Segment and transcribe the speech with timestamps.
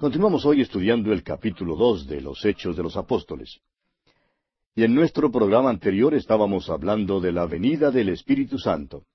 [0.00, 3.58] Continuamos hoy estudiando el capítulo dos de los Hechos de los Apóstoles.
[4.76, 9.06] Y en nuestro programa anterior estábamos hablando de la venida del Espíritu Santo.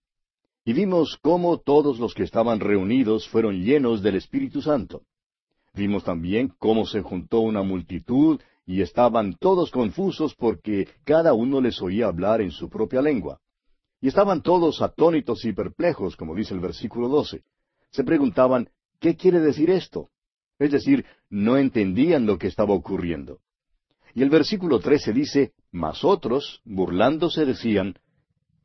[0.66, 5.04] Y vimos cómo todos los que estaban reunidos fueron llenos del Espíritu Santo.
[5.74, 11.82] Vimos también cómo se juntó una multitud y estaban todos confusos porque cada uno les
[11.82, 13.40] oía hablar en su propia lengua.
[14.02, 17.46] Y estaban todos atónitos y perplejos, como dice el versículo doce.
[17.90, 18.68] Se preguntaban,
[19.00, 20.10] ¿qué quiere decir esto?
[20.64, 23.42] Es decir, no entendían lo que estaba ocurriendo.
[24.16, 27.96] Y el versículo trece dice, Mas otros, burlándose, decían,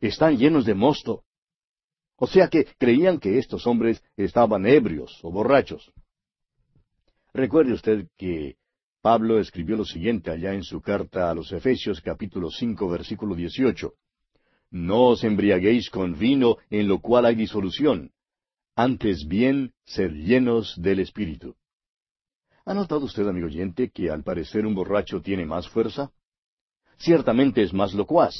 [0.00, 1.24] Están llenos de mosto.
[2.14, 5.92] O sea que creían que estos hombres estaban ebrios o borrachos.
[7.34, 8.58] Recuerde usted que
[9.02, 13.94] Pablo escribió lo siguiente allá en su carta a los Efesios capítulo cinco versículo dieciocho.
[14.70, 18.12] No os embriaguéis con vino en lo cual hay disolución,
[18.76, 21.56] antes bien sed llenos del Espíritu.
[22.68, 26.10] ¿Ha notado usted, amigo oyente, que al parecer un borracho tiene más fuerza?
[26.98, 28.34] Ciertamente es más locuaz.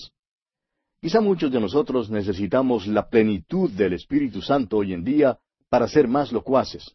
[1.01, 5.39] Quizá muchos de nosotros necesitamos la plenitud del Espíritu Santo hoy en día
[5.71, 6.95] para ser más locuaces.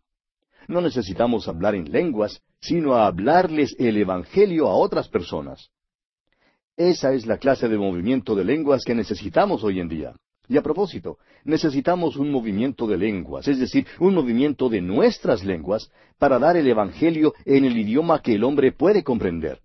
[0.67, 5.71] No necesitamos hablar en lenguas, sino a hablarles el Evangelio a otras personas.
[6.77, 10.15] Esa es la clase de movimiento de lenguas que necesitamos hoy en día.
[10.47, 15.89] Y a propósito, necesitamos un movimiento de lenguas, es decir, un movimiento de nuestras lenguas,
[16.17, 19.61] para dar el Evangelio en el idioma que el hombre puede comprender.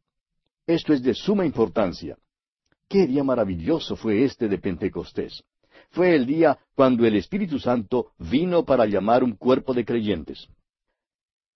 [0.67, 2.17] Esto es de suma importancia.
[2.89, 5.43] Qué día maravilloso fue este de Pentecostés.
[5.91, 10.49] Fue el día cuando el Espíritu Santo vino para llamar un cuerpo de creyentes.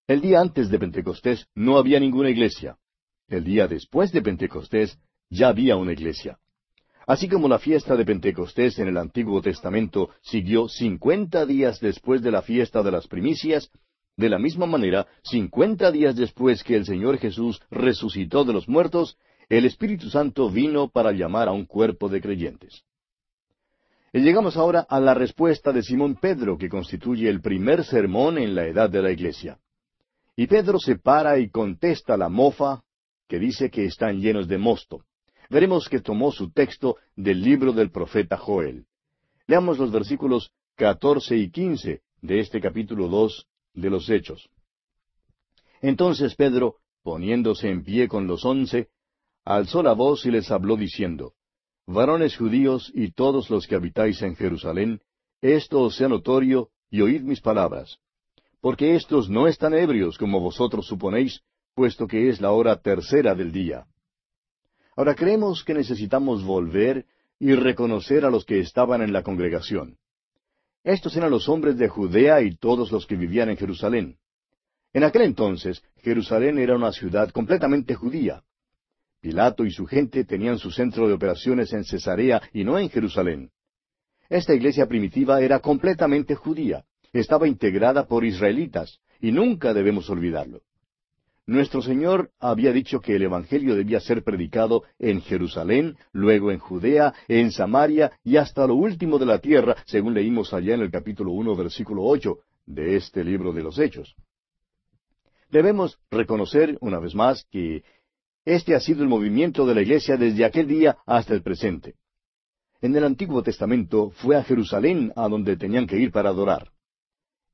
[0.07, 2.77] El día antes de Pentecostés no había ninguna iglesia.
[3.29, 4.98] El día después de Pentecostés
[5.31, 6.39] ya había una iglesia.
[7.06, 12.31] Así como la fiesta de Pentecostés en el Antiguo Testamento siguió cincuenta días después de
[12.31, 13.70] la fiesta de las primicias,
[14.17, 19.19] de la misma manera, cincuenta días después que el Señor Jesús resucitó de los muertos,
[19.48, 22.84] el Espíritu Santo vino para llamar a un cuerpo de creyentes.
[24.13, 28.55] Y llegamos ahora a la respuesta de Simón Pedro, que constituye el primer sermón en
[28.55, 29.58] la edad de la iglesia.
[30.36, 32.83] Y Pedro se para y contesta la mofa,
[33.27, 35.05] que dice que están llenos de mosto
[35.52, 38.86] veremos que tomó su texto del libro del profeta Joel.
[39.46, 44.48] Leamos los versículos catorce y quince de este capítulo dos de los Hechos.
[45.83, 48.89] Entonces Pedro, poniéndose en pie con los once,
[49.45, 51.35] alzó la voz y les habló diciendo,
[51.86, 55.02] Varones judíos y todos los que habitáis en Jerusalén,
[55.42, 57.98] esto os sea notorio y oíd mis palabras.
[58.63, 61.42] Porque éstos no están ebrios como vosotros suponéis,
[61.74, 63.86] puesto que es la hora tercera del día.
[64.97, 67.07] Ahora creemos que necesitamos volver
[67.39, 69.97] y reconocer a los que estaban en la congregación.
[70.85, 74.17] Estos eran los hombres de Judea y todos los que vivían en Jerusalén.
[74.92, 78.42] En aquel entonces, Jerusalén era una ciudad completamente judía.
[79.20, 83.51] Pilato y su gente tenían su centro de operaciones en Cesarea y no en Jerusalén.
[84.29, 90.63] Esta iglesia primitiva era completamente judía, estaba integrada por israelitas, y nunca debemos olvidarlo.
[91.47, 97.14] Nuestro Señor había dicho que el Evangelio debía ser predicado en Jerusalén, luego en Judea,
[97.27, 101.33] en Samaria y hasta lo último de la tierra, según leímos allá en el capítulo
[101.33, 104.14] uno, versículo ocho de este libro de los Hechos.
[105.51, 107.83] Debemos reconocer, una vez más, que
[108.45, 111.97] este ha sido el movimiento de la Iglesia desde aquel día hasta el presente.
[112.81, 116.70] En el Antiguo Testamento fue a Jerusalén a donde tenían que ir para adorar.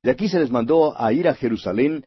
[0.03, 2.05] De aquí se les mandó a ir a Jerusalén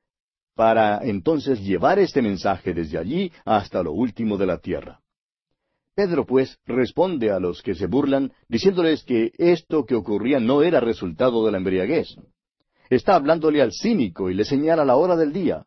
[0.54, 5.00] para entonces llevar este mensaje desde allí hasta lo último de la tierra.
[5.94, 10.80] Pedro, pues, responde a los que se burlan, diciéndoles que esto que ocurría no era
[10.80, 12.16] resultado de la embriaguez.
[12.88, 15.66] Está hablándole al cínico y le señala la hora del día.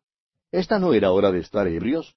[0.50, 2.14] ¿Esta no era hora de estar ebrios?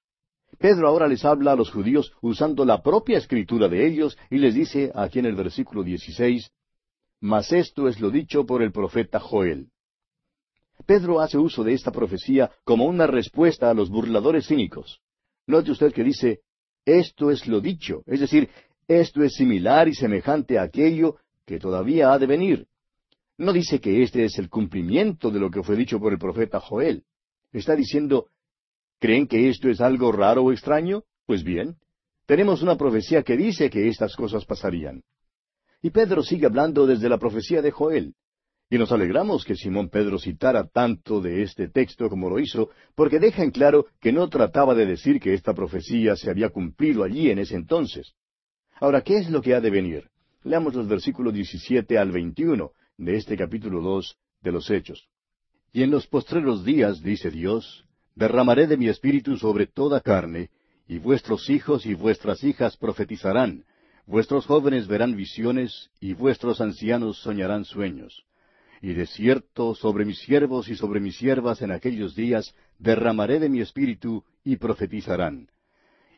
[0.58, 4.54] Pedro ahora les habla a los judíos usando la propia escritura de ellos y les
[4.54, 6.50] dice aquí en el versículo 16,
[7.20, 9.68] Mas esto es lo dicho por el profeta Joel.
[10.86, 15.00] Pedro hace uso de esta profecía como una respuesta a los burladores cínicos.
[15.46, 16.40] Note usted que dice,
[16.84, 18.48] esto es lo dicho, es decir,
[18.88, 22.66] esto es similar y semejante a aquello que todavía ha de venir.
[23.38, 26.60] No dice que este es el cumplimiento de lo que fue dicho por el profeta
[26.60, 27.04] Joel.
[27.52, 28.26] Está diciendo,
[28.98, 31.04] ¿creen que esto es algo raro o extraño?
[31.26, 31.76] Pues bien,
[32.26, 35.02] tenemos una profecía que dice que estas cosas pasarían.
[35.82, 38.14] Y Pedro sigue hablando desde la profecía de Joel.
[38.72, 43.18] Y nos alegramos que Simón Pedro citara tanto de este texto como lo hizo, porque
[43.18, 47.30] deja en claro que no trataba de decir que esta profecía se había cumplido allí
[47.30, 48.14] en ese entonces.
[48.80, 50.08] Ahora, ¿qué es lo que ha de venir?
[50.44, 55.08] Leamos los versículos 17 al 21 de este capítulo 2 de los Hechos.
[55.72, 57.84] Y en los postreros días, dice Dios,
[58.14, 60.48] derramaré de mi espíritu sobre toda carne,
[60.86, 63.64] y vuestros hijos y vuestras hijas profetizarán,
[64.06, 68.24] vuestros jóvenes verán visiones, y vuestros ancianos soñarán sueños.
[68.80, 73.48] Y de cierto sobre mis siervos y sobre mis siervas en aquellos días derramaré de
[73.48, 75.48] mi espíritu, y profetizarán.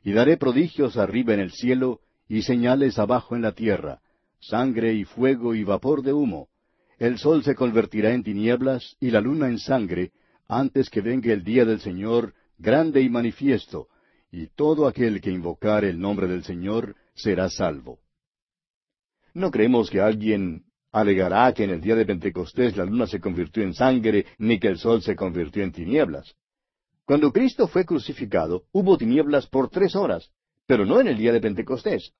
[0.04, 4.00] Y daré prodigios arriba en el cielo, y señales abajo en la tierra,
[4.40, 6.48] sangre y fuego y vapor de humo.
[6.98, 10.12] El sol se convertirá en tinieblas y la luna en sangre,
[10.46, 13.88] antes que venga el día del Señor, grande y manifiesto,
[14.30, 17.98] y todo aquel que invocar el nombre del Señor será salvo.
[19.34, 23.62] No creemos que alguien alegará que en el día de Pentecostés la luna se convirtió
[23.62, 26.34] en sangre, ni que el sol se convirtió en tinieblas.
[27.04, 30.30] Cuando Cristo fue crucificado, hubo tinieblas por tres horas,
[30.66, 32.12] pero no en el día de Pentecostés.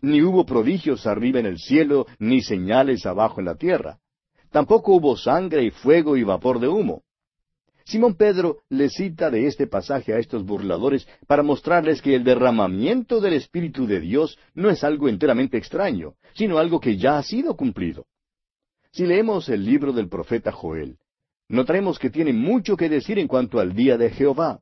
[0.00, 3.98] Ni hubo prodigios arriba en el cielo, ni señales abajo en la tierra.
[4.50, 7.02] Tampoco hubo sangre y fuego y vapor de humo.
[7.84, 13.20] Simón Pedro le cita de este pasaje a estos burladores para mostrarles que el derramamiento
[13.20, 17.56] del Espíritu de Dios no es algo enteramente extraño, sino algo que ya ha sido
[17.56, 18.06] cumplido.
[18.92, 20.98] Si leemos el libro del profeta Joel,
[21.48, 24.60] notaremos que tiene mucho que decir en cuanto al día de Jehová.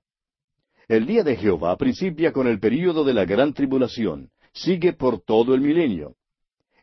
[0.86, 5.52] El día de Jehová principia con el período de la gran tribulación, sigue por todo
[5.52, 6.14] el milenio.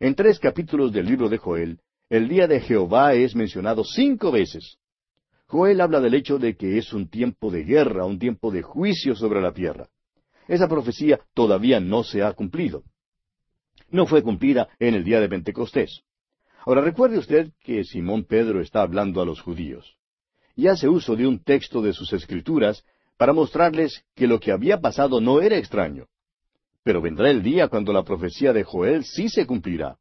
[0.02, 1.80] En tres capítulos del libro de Joel,
[2.10, 4.78] el día de Jehová es mencionado cinco veces.
[5.46, 9.16] Joel habla del hecho de que es un tiempo de guerra, un tiempo de juicio
[9.16, 9.88] sobre la tierra.
[10.50, 12.84] Esa profecía todavía no se ha cumplido.
[13.90, 16.04] No fue cumplida en el día de Pentecostés.
[16.68, 19.96] Ahora recuerde usted que Simón Pedro está hablando a los judíos.
[20.54, 22.84] Y hace uso de un texto de sus escrituras
[23.16, 26.08] para mostrarles que lo que había pasado no era extraño.
[26.84, 29.98] Pero vendrá el día cuando la profecía de Joel sí se cumplirá.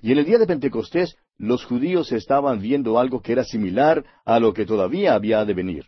[0.00, 4.40] Y en el día de Pentecostés los judíos estaban viendo algo que era similar a
[4.40, 5.84] lo que todavía había de venir.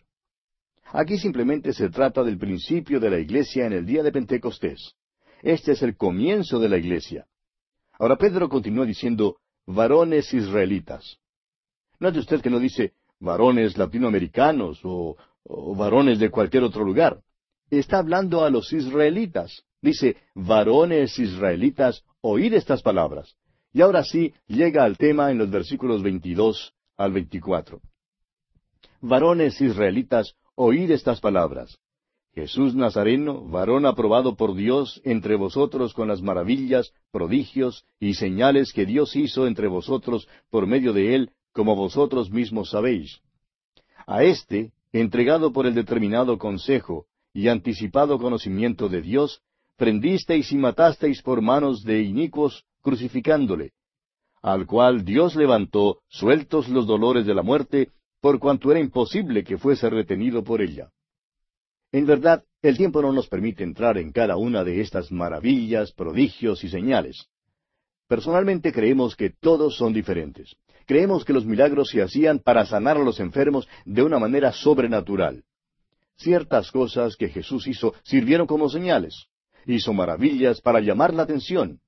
[0.93, 4.93] Aquí simplemente se trata del principio de la iglesia en el día de Pentecostés.
[5.41, 7.25] Este es el comienzo de la iglesia.
[7.99, 11.19] Ahora Pedro continúa diciendo, varones israelitas.
[11.99, 17.21] Note usted que no dice varones latinoamericanos o, o varones de cualquier otro lugar.
[17.71, 19.65] Está hablando a los israelitas.
[19.83, 23.37] Dice, varones israelitas, oíd estas palabras.
[23.73, 27.81] Y ahora sí llega al tema en los versículos 22 al 24.
[29.01, 31.79] Varones israelitas, oíd estas palabras.
[32.37, 38.85] Jesús Nazareno, varón aprobado por Dios entre vosotros con las maravillas, prodigios y señales que
[38.85, 43.23] Dios hizo entre vosotros por medio de él, como vosotros mismos sabéis.
[44.07, 49.41] A éste, entregado por el determinado consejo y anticipado conocimiento de Dios,
[49.79, 53.73] prendisteis y matasteis por manos de inicuos crucificándole,
[54.43, 59.57] al cual Dios levantó, sueltos los dolores de la muerte, por cuanto era imposible que
[59.57, 60.91] fuese retenido por ella.
[61.93, 66.65] En verdad, el tiempo no nos permite entrar en cada una de estas maravillas, prodigios
[66.65, 67.27] y señales.
[68.09, 70.57] Personalmente creemos que todos son diferentes.
[70.87, 75.45] Creemos que los milagros se hacían para sanar a los enfermos de una manera sobrenatural.
[76.17, 79.27] Ciertas cosas que Jesús hizo sirvieron como señales.
[79.67, 81.81] Hizo maravillas para llamar la atención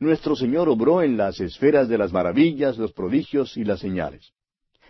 [0.00, 4.32] nuestro Señor obró en las esferas de las maravillas, los prodigios y las señales.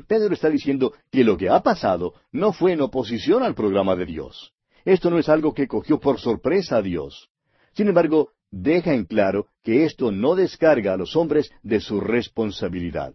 [0.05, 4.07] Pedro está diciendo que lo que ha pasado no fue en oposición al programa de
[4.07, 4.53] Dios.
[4.85, 7.29] Esto no es algo que cogió por sorpresa a Dios.
[7.73, 13.15] Sin embargo, deja en claro que esto no descarga a los hombres de su responsabilidad.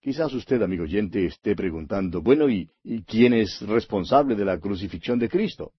[0.00, 5.18] Quizás usted, amigo oyente, esté preguntando, bueno, ¿y, ¿y, quién es responsable de la crucifixión
[5.18, 5.72] de Cristo?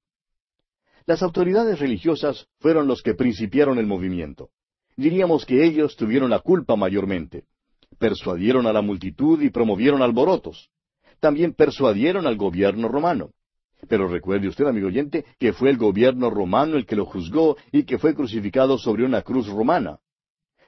[1.06, 4.50] Las autoridades religiosas fueron los que principiaron el movimiento
[4.96, 7.46] diríamos que ellos tuvieron la culpa mayormente.
[7.98, 10.70] Persuadieron a la multitud y promovieron alborotos.
[11.20, 13.32] También persuadieron al gobierno romano.
[13.88, 17.84] Pero recuerde usted, amigo oyente, que fue el gobierno romano el que lo juzgó y
[17.84, 20.00] que fue crucificado sobre una cruz romana.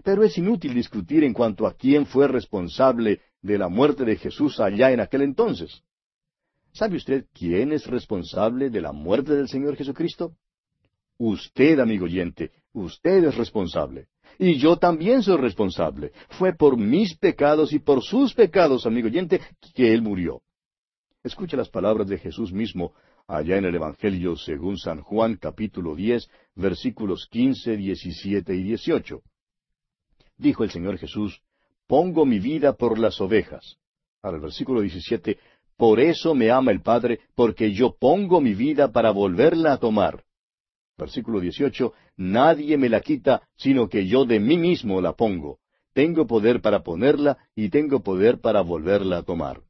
[0.03, 4.59] Pero es inútil discutir en cuanto a quién fue responsable de la muerte de Jesús
[4.59, 5.83] allá en aquel entonces.
[6.71, 10.35] ¿Sabe usted quién es responsable de la muerte del Señor Jesucristo?
[11.17, 14.07] Usted, amigo oyente, usted es responsable.
[14.39, 16.11] Y yo también soy responsable.
[16.29, 19.41] Fue por mis pecados y por sus pecados, amigo oyente,
[19.73, 20.41] que Él murió.
[21.23, 22.93] Escucha las palabras de Jesús mismo
[23.27, 29.21] allá en el Evangelio según San Juan capítulo diez versículos quince, diecisiete y dieciocho.
[30.37, 31.41] Dijo el Señor Jesús,
[31.87, 33.77] Pongo mi vida por las ovejas.
[34.21, 35.39] Al versículo diecisiete,
[35.75, 40.23] Por eso me ama el Padre, porque yo pongo mi vida para volverla a tomar.
[40.97, 45.59] Versículo 18, Nadie me la quita, sino que yo de mí mismo la pongo.
[45.93, 49.61] Tengo poder para ponerla y tengo poder para volverla a tomar.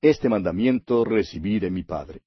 [0.00, 2.22] Este mandamiento recibí de mi Padre.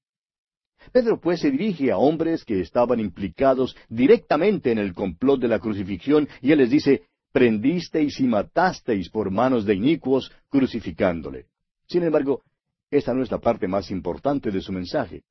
[0.92, 5.58] Pedro pues se dirige a hombres que estaban implicados directamente en el complot de la
[5.58, 7.02] crucifixión y él les dice,
[7.32, 11.46] prendisteis y matasteis por manos de inicuos crucificándole.
[11.86, 12.42] Sin embargo,
[12.90, 15.22] esta no es la parte más importante de su mensaje.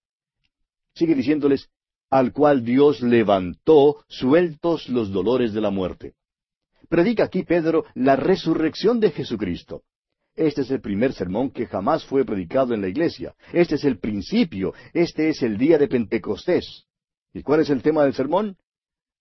[0.93, 1.69] Sigue diciéndoles,
[2.09, 6.13] al cual Dios levantó sueltos los dolores de la muerte.
[6.89, 9.83] Predica aquí Pedro la resurrección de Jesucristo.
[10.35, 13.35] Este es el primer sermón que jamás fue predicado en la iglesia.
[13.51, 14.73] Este es el principio.
[14.93, 16.85] Este es el día de Pentecostés.
[17.33, 18.55] ¿Y cuál es el tema del sermón?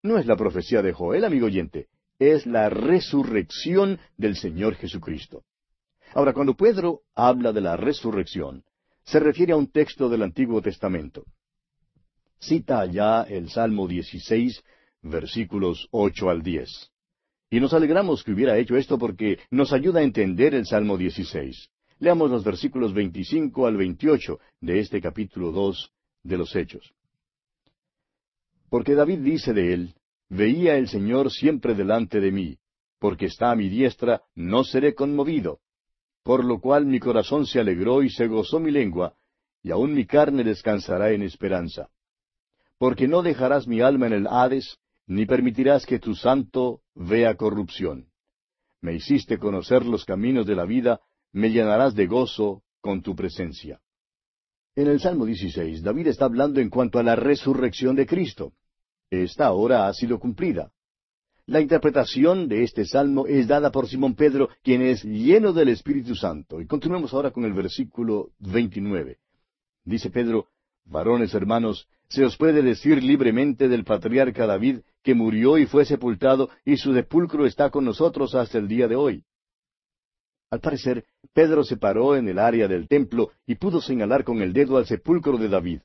[0.03, 1.89] No es la profecía de Joel, amigo oyente.
[2.19, 5.43] Es la resurrección del Señor Jesucristo.
[6.15, 8.65] Ahora, cuando Pedro habla de la resurrección,
[9.05, 11.25] se refiere a un texto del Antiguo Testamento.
[12.39, 14.63] Cita allá el Salmo 16,
[15.03, 16.91] versículos ocho al diez.
[17.51, 21.71] Y nos alegramos que hubiera hecho esto porque nos ayuda a entender el Salmo 16.
[21.99, 25.91] Leamos los versículos 25 al 28 de este capítulo 2
[26.25, 26.93] de los Hechos.
[28.69, 29.95] Porque David dice de él,
[30.29, 32.59] Veía el Señor siempre delante de mí,
[32.99, 35.61] porque está a mi diestra, no seré conmovido.
[36.25, 39.15] Por lo cual mi corazón se alegró y se gozó mi lengua,
[39.63, 41.89] y aun mi carne descansará en esperanza.
[42.79, 48.09] Porque no dejarás mi alma en el Hades, ni permitirás que tu santo vea corrupción.
[48.81, 51.01] Me hiciste conocer los caminos de la vida,
[51.33, 53.81] me llenarás de gozo con tu presencia.
[54.75, 58.53] En el Salmo 16, David está hablando en cuanto a la resurrección de Cristo.
[59.11, 60.71] Esta hora ha sido cumplida.
[61.47, 66.17] La interpretación de este salmo es dada por Simón Pedro, quien es lleno del Espíritu
[66.17, 66.61] Santo.
[66.61, 69.19] Y continuemos ahora con el versículo 29.
[69.85, 70.49] Dice Pedro,
[70.85, 76.51] Varones hermanos, se os puede decir libremente del patriarca David, que murió y fue sepultado,
[76.65, 79.25] y su sepulcro está con nosotros hasta el día de hoy.
[80.51, 84.53] Al parecer, Pedro se paró en el área del templo y pudo señalar con el
[84.53, 85.81] dedo al sepulcro de David.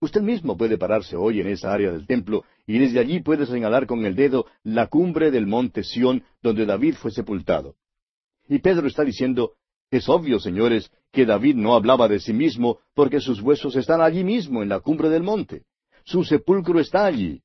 [0.00, 3.86] Usted mismo puede pararse hoy en esa área del templo y desde allí puede señalar
[3.86, 7.76] con el dedo la cumbre del monte Sión donde David fue sepultado.
[8.48, 9.52] Y Pedro está diciendo,
[9.92, 14.24] es obvio, señores, que David no hablaba de sí mismo porque sus huesos están allí
[14.24, 15.64] mismo, en la cumbre del monte.
[16.04, 17.42] Su sepulcro está allí.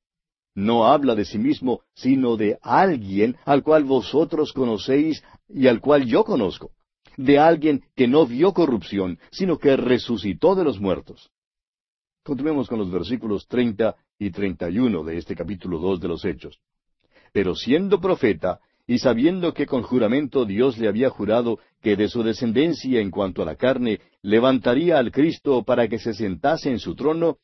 [0.54, 6.06] No habla de sí mismo, sino de alguien al cual vosotros conocéis y al cual
[6.06, 6.70] yo conozco.
[7.18, 11.30] De alguien que no vio corrupción, sino que resucitó de los muertos.
[12.24, 16.24] Continuemos con los versículos treinta y treinta y uno de este capítulo dos de los
[16.24, 16.58] Hechos.
[17.30, 22.22] Pero siendo profeta, y sabiendo que con juramento Dios le había jurado que de su
[22.22, 26.94] descendencia en cuanto a la carne levantaría al Cristo para que se sentase en su
[26.96, 27.36] trono,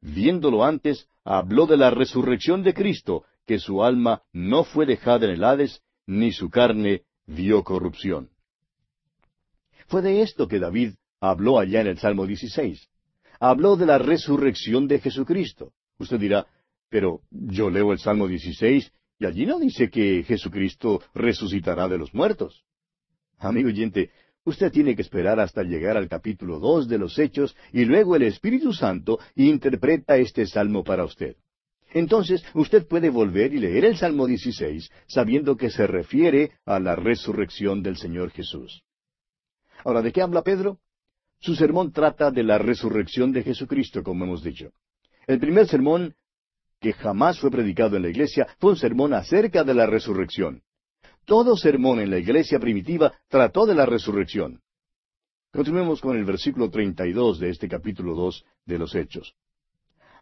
[0.00, 5.32] viéndolo antes, habló de la resurrección de Cristo, que su alma no fue dejada en
[5.32, 8.28] el Hades, ni su carne vio corrupción.
[9.88, 12.88] Fue de esto que David habló allá en el Salmo 16.
[13.40, 15.72] Habló de la resurrección de Jesucristo.
[15.98, 16.46] Usted dirá,
[16.88, 18.92] pero yo leo el Salmo 16
[19.22, 22.64] y allí no dice que Jesucristo resucitará de los muertos.
[23.38, 24.10] Amigo oyente,
[24.44, 28.24] usted tiene que esperar hasta llegar al capítulo dos de los Hechos y luego el
[28.24, 31.36] Espíritu Santo interpreta este salmo para usted.
[31.94, 36.96] Entonces usted puede volver y leer el Salmo 16 sabiendo que se refiere a la
[36.96, 38.82] resurrección del Señor Jesús.
[39.84, 40.80] Ahora, ¿de qué habla Pedro?
[41.38, 44.72] Su sermón trata de la resurrección de Jesucristo, como hemos dicho.
[45.28, 46.16] El primer sermón
[46.82, 50.62] que jamás fue predicado en la iglesia fue un sermón acerca de la resurrección.
[51.24, 54.60] Todo sermón en la iglesia primitiva trató de la resurrección.
[55.52, 59.34] Continuemos con el versículo 32 de este capítulo 2 de los Hechos.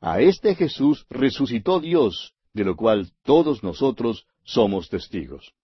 [0.03, 5.55] A este Jesús resucitó Dios, de lo cual todos nosotros somos testigos.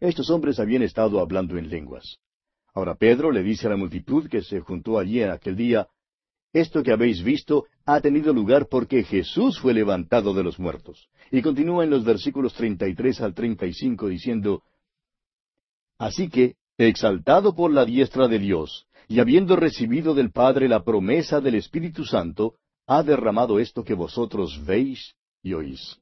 [0.00, 2.18] Estos hombres habían estado hablando en lenguas.
[2.74, 5.88] Ahora Pedro le dice a la multitud que se juntó allí en aquel día,
[6.52, 11.08] esto que habéis visto ha tenido lugar porque Jesús fue levantado de los muertos.
[11.30, 14.62] Y continúa en los versículos 33 al 35 diciendo,
[15.98, 21.40] Así que, exaltado por la diestra de Dios, y habiendo recibido del Padre la promesa
[21.40, 22.54] del Espíritu Santo,
[22.86, 25.98] ha derramado esto que vosotros veis y oís.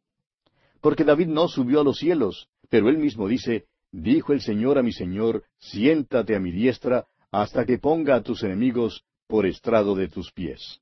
[0.81, 4.83] Porque David no subió a los cielos, pero él mismo dice, Dijo el Señor a
[4.83, 10.09] mi Señor, siéntate a mi diestra, hasta que ponga a tus enemigos por estrado de
[10.09, 10.81] tus pies.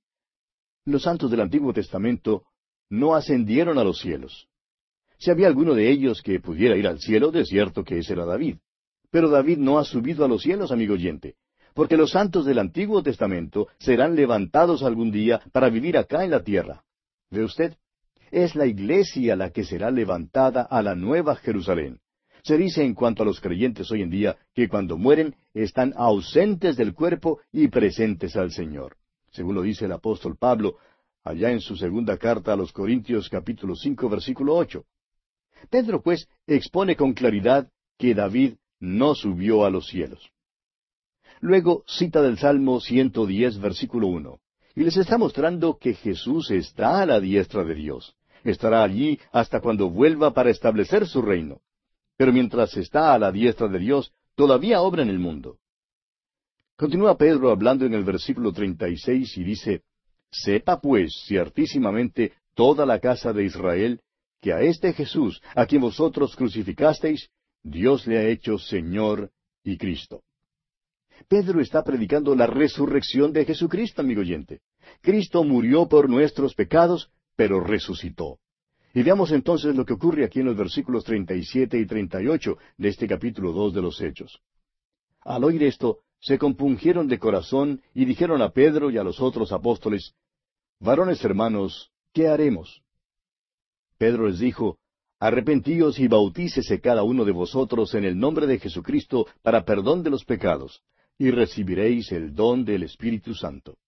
[0.86, 2.44] Los santos del Antiguo Testamento
[2.88, 4.48] no ascendieron a los cielos.
[5.18, 8.24] Si había alguno de ellos que pudiera ir al cielo, de cierto que ese era
[8.24, 8.56] David.
[9.10, 11.36] Pero David no ha subido a los cielos, amigo oyente,
[11.74, 16.42] porque los santos del Antiguo Testamento serán levantados algún día para vivir acá en la
[16.42, 16.84] tierra.
[17.30, 17.76] ¿Ve usted?
[18.30, 22.00] Es la iglesia la que será levantada a la nueva Jerusalén.
[22.42, 26.76] Se dice en cuanto a los creyentes hoy en día que cuando mueren están ausentes
[26.76, 28.96] del cuerpo y presentes al Señor.
[29.30, 30.76] Según lo dice el apóstol Pablo,
[31.24, 34.84] allá en su segunda carta a los Corintios capítulo cinco versículo ocho.
[35.70, 37.68] Pedro, pues, expone con claridad
[37.98, 40.30] que David no subió a los cielos.
[41.40, 44.40] Luego cita del Salmo 110, versículo 1,
[44.76, 48.16] y les está mostrando que Jesús está a la diestra de Dios.
[48.44, 51.60] Estará allí hasta cuando vuelva para establecer su reino.
[52.18, 55.58] Pero mientras está a la diestra de Dios, todavía obra en el mundo.
[56.76, 59.82] Continúa Pedro hablando en el versículo 36 y dice,
[60.30, 64.00] Sepa pues ciertísimamente toda la casa de Israel
[64.40, 67.30] que a este Jesús, a quien vosotros crucificasteis,
[67.62, 69.30] Dios le ha hecho Señor
[69.62, 70.22] y Cristo.
[71.28, 74.60] Pedro está predicando la resurrección de Jesucristo, amigo oyente.
[75.02, 78.38] Cristo murió por nuestros pecados, pero resucitó.
[78.98, 83.06] Y veamos entonces lo que ocurre aquí en los versículos 37 y 38 de este
[83.06, 84.40] capítulo 2 de los Hechos.
[85.20, 89.52] Al oír esto, se compungieron de corazón y dijeron a Pedro y a los otros
[89.52, 90.16] apóstoles,
[90.80, 92.82] Varones hermanos, ¿qué haremos?
[93.98, 94.80] Pedro les dijo,
[95.20, 100.10] Arrepentíos y bautícese cada uno de vosotros en el nombre de Jesucristo para perdón de
[100.10, 100.82] los pecados,
[101.18, 103.78] y recibiréis el don del Espíritu Santo.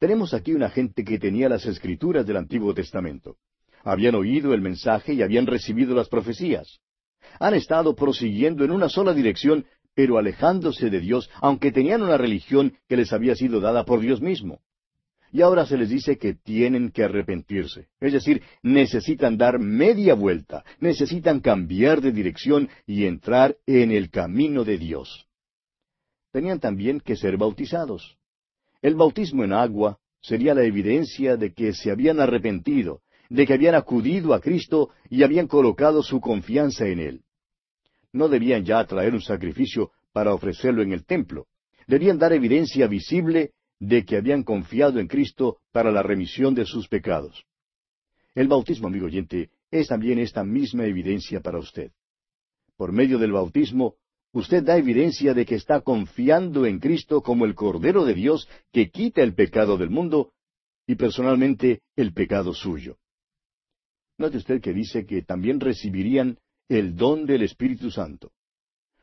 [0.00, 3.36] Tenemos aquí una gente que tenía las escrituras del Antiguo Testamento.
[3.84, 6.80] Habían oído el mensaje y habían recibido las profecías.
[7.40, 12.74] Han estado prosiguiendo en una sola dirección, pero alejándose de Dios, aunque tenían una religión
[12.88, 14.60] que les había sido dada por Dios mismo.
[15.32, 17.88] Y ahora se les dice que tienen que arrepentirse.
[18.00, 24.62] Es decir, necesitan dar media vuelta, necesitan cambiar de dirección y entrar en el camino
[24.62, 25.26] de Dios.
[26.32, 28.18] Tenían también que ser bautizados.
[28.82, 33.00] El bautismo en agua sería la evidencia de que se habían arrepentido,
[33.32, 37.22] de que habían acudido a Cristo y habían colocado su confianza en Él.
[38.12, 41.46] No debían ya traer un sacrificio para ofrecerlo en el templo.
[41.86, 46.88] Debían dar evidencia visible de que habían confiado en Cristo para la remisión de sus
[46.88, 47.46] pecados.
[48.34, 51.90] El bautismo, amigo oyente, es también esta misma evidencia para usted.
[52.76, 53.94] Por medio del bautismo,
[54.32, 58.90] usted da evidencia de que está confiando en Cristo como el Cordero de Dios que
[58.90, 60.32] quita el pecado del mundo
[60.86, 62.98] y personalmente el pecado suyo.
[64.22, 68.30] Note usted que dice que también recibirían el don del Espíritu Santo.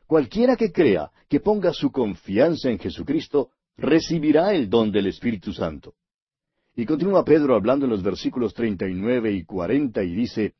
[0.06, 5.92] Cualquiera que crea, que ponga su confianza en Jesucristo, recibirá el don del Espíritu Santo.
[6.74, 10.54] Y continúa Pedro hablando en los versículos treinta y nueve y cuarenta y dice,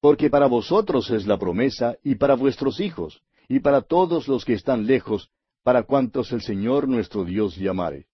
[0.00, 4.54] Porque para vosotros es la promesa y para vuestros hijos, y para todos los que
[4.54, 5.30] están lejos,
[5.62, 8.06] para cuantos el Señor nuestro Dios llamare.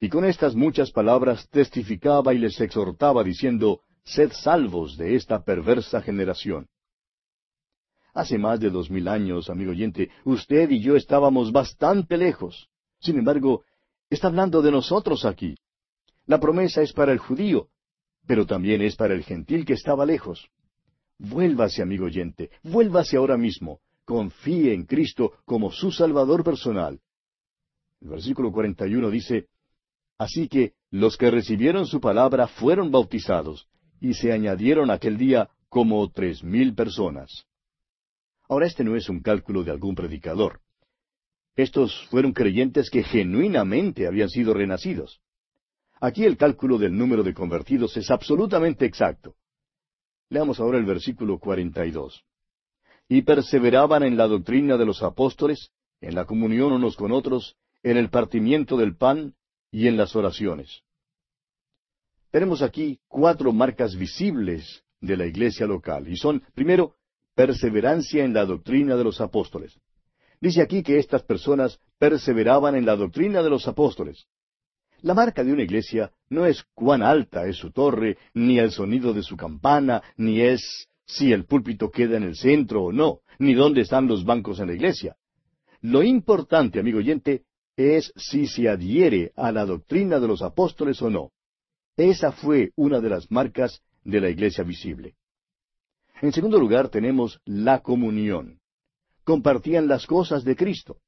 [0.00, 6.02] Y con estas muchas palabras testificaba y les exhortaba diciendo, Sed salvos de esta perversa
[6.02, 6.68] generación.
[8.14, 12.68] Hace más de dos mil años, amigo oyente, usted y yo estábamos bastante lejos.
[13.00, 13.64] Sin embargo,
[14.10, 15.56] está hablando de nosotros aquí.
[16.26, 17.68] La promesa es para el judío,
[18.26, 20.48] pero también es para el gentil que estaba lejos.
[21.18, 23.80] Vuélvase, amigo oyente, vuélvase ahora mismo.
[24.04, 27.00] Confíe en Cristo como su Salvador personal.
[28.00, 29.46] El versículo 41 dice,
[30.18, 33.68] Así que los que recibieron su palabra fueron bautizados,
[34.02, 37.46] y se añadieron aquel día como tres mil personas.
[38.48, 40.60] Ahora este no es un cálculo de algún predicador.
[41.54, 45.20] Estos fueron creyentes que genuinamente habían sido renacidos.
[46.00, 49.36] Aquí el cálculo del número de convertidos es absolutamente exacto.
[50.30, 52.24] Leamos ahora el versículo 42.
[53.08, 57.96] Y perseveraban en la doctrina de los apóstoles, en la comunión unos con otros, en
[57.96, 59.36] el partimiento del pan
[59.70, 60.82] y en las oraciones.
[62.32, 66.94] Tenemos aquí cuatro marcas visibles de la iglesia local, y son, primero,
[67.34, 69.78] perseverancia en la doctrina de los apóstoles.
[70.40, 74.26] Dice aquí que estas personas perseveraban en la doctrina de los apóstoles.
[75.02, 79.12] La marca de una iglesia no es cuán alta es su torre, ni el sonido
[79.12, 83.52] de su campana, ni es si el púlpito queda en el centro o no, ni
[83.52, 85.16] dónde están los bancos en la iglesia.
[85.82, 87.42] Lo importante, amigo oyente,
[87.76, 91.30] es si se adhiere a la doctrina de los apóstoles o no.
[92.02, 95.14] Esa fue una de las marcas de la iglesia visible.
[96.20, 98.62] En segundo lugar tenemos la comunión
[99.24, 100.98] compartían las cosas de Cristo.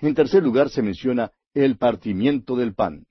[0.00, 3.06] En tercer lugar se menciona el partimiento del pan.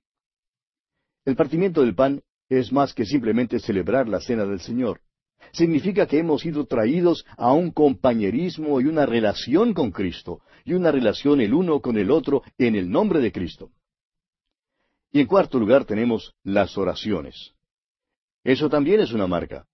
[1.24, 5.00] El partimiento del pan es más que simplemente celebrar la cena del Señor.
[5.52, 10.92] Significa que hemos sido traídos a un compañerismo y una relación con Cristo, y una
[10.92, 13.70] relación el uno con el otro en el nombre de Cristo.
[15.12, 17.52] Y en cuarto lugar tenemos las oraciones.
[18.42, 19.66] Eso también es una marca.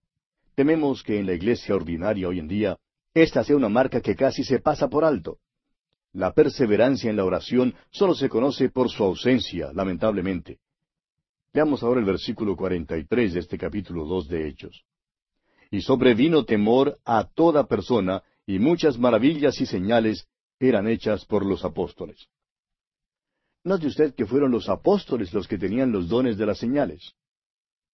[0.57, 2.77] Tememos que en la iglesia ordinaria hoy en día
[3.15, 5.39] esta sea una marca que casi se pasa por alto.
[6.13, 10.59] La perseverancia en la oración solo se conoce por su ausencia, lamentablemente.
[11.55, 14.85] Veamos ahora el versículo 43 de este capítulo 2 de Hechos.
[15.71, 20.27] Y sobrevino temor a toda persona, y muchas maravillas y señales
[20.59, 22.29] eran hechas por los apóstoles.
[23.69, 27.13] Note usted que fueron los apóstoles los que tenían los dones de las señales.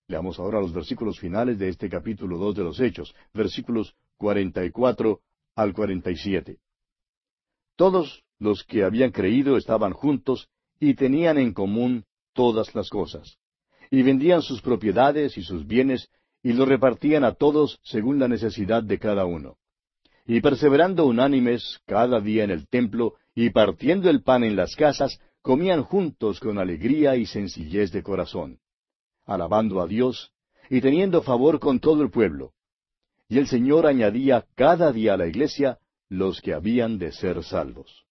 [0.07, 4.71] Leamos ahora los versículos finales de este capítulo dos de los Hechos, versículos cuarenta y
[4.71, 5.23] cuatro
[5.57, 6.59] al cuarenta y siete.
[7.75, 13.39] Todos los que habían creído estaban juntos y tenían en común todas las cosas,
[13.91, 16.09] y vendían sus propiedades y sus bienes
[16.41, 19.57] y los repartían a todos según la necesidad de cada uno.
[20.25, 25.19] Y perseverando unánimes cada día en el templo y partiendo el pan en las casas,
[25.45, 28.61] comían juntos con alegría y sencillez de corazón,
[29.27, 30.33] alabando a Dios
[30.71, 32.55] y teniendo favor con todo el pueblo.
[33.29, 35.79] Y el Señor añadía cada día a la iglesia
[36.09, 38.07] los que habían de ser salvos.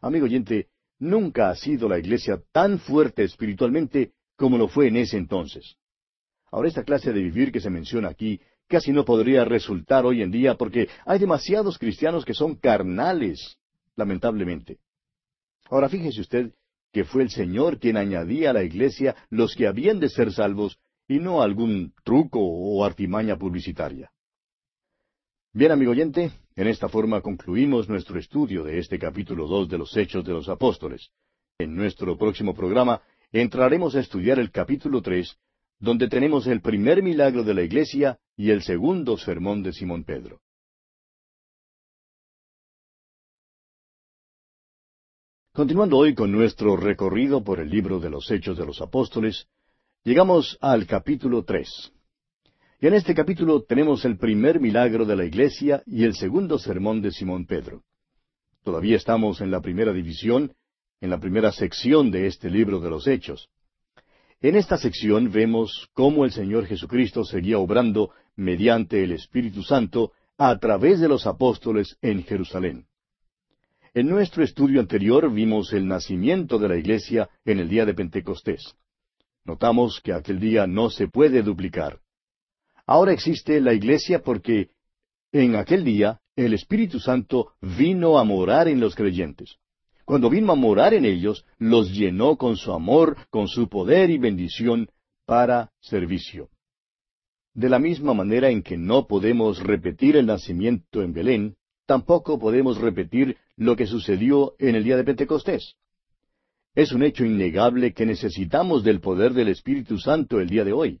[0.00, 0.66] Amigo oyente,
[0.98, 5.76] nunca ha sido la iglesia tan fuerte espiritualmente como lo fue en ese entonces.
[6.50, 10.32] Ahora esta clase de vivir que se menciona aquí casi no podría resultar hoy en
[10.32, 13.56] día porque hay demasiados cristianos que son carnales,
[13.94, 14.80] lamentablemente.
[15.70, 16.52] Ahora fíjese usted
[16.92, 20.78] que fue el Señor quien añadía a la iglesia los que habían de ser salvos
[21.06, 24.10] y no algún truco o artimaña publicitaria.
[25.52, 29.96] Bien, amigo oyente, en esta forma concluimos nuestro estudio de este capítulo dos de los
[29.96, 31.10] Hechos de los Apóstoles.
[31.58, 33.02] En nuestro próximo programa
[33.32, 35.36] entraremos a estudiar el capítulo tres
[35.80, 40.40] donde tenemos el primer milagro de la iglesia y el segundo sermón de Simón Pedro.
[45.58, 49.48] Continuando hoy con nuestro recorrido por el libro de los Hechos de los Apóstoles,
[50.04, 51.92] llegamos al capítulo tres.
[52.80, 57.02] Y en este capítulo tenemos el primer milagro de la iglesia y el segundo sermón
[57.02, 57.82] de Simón Pedro.
[58.62, 60.52] Todavía estamos en la primera división,
[61.00, 63.48] en la primera sección de este libro de los Hechos.
[64.40, 70.56] En esta sección vemos cómo el Señor Jesucristo seguía obrando mediante el Espíritu Santo a
[70.60, 72.87] través de los apóstoles en Jerusalén.
[73.94, 78.74] En nuestro estudio anterior vimos el nacimiento de la iglesia en el día de Pentecostés.
[79.44, 82.00] Notamos que aquel día no se puede duplicar.
[82.86, 84.70] Ahora existe la iglesia porque
[85.32, 89.56] en aquel día el Espíritu Santo vino a morar en los creyentes.
[90.04, 94.18] Cuando vino a morar en ellos, los llenó con su amor, con su poder y
[94.18, 94.88] bendición
[95.26, 96.48] para servicio.
[97.52, 101.56] De la misma manera en que no podemos repetir el nacimiento en Belén,
[101.88, 105.74] tampoco podemos repetir lo que sucedió en el día de Pentecostés.
[106.74, 111.00] Es un hecho innegable que necesitamos del poder del Espíritu Santo el día de hoy.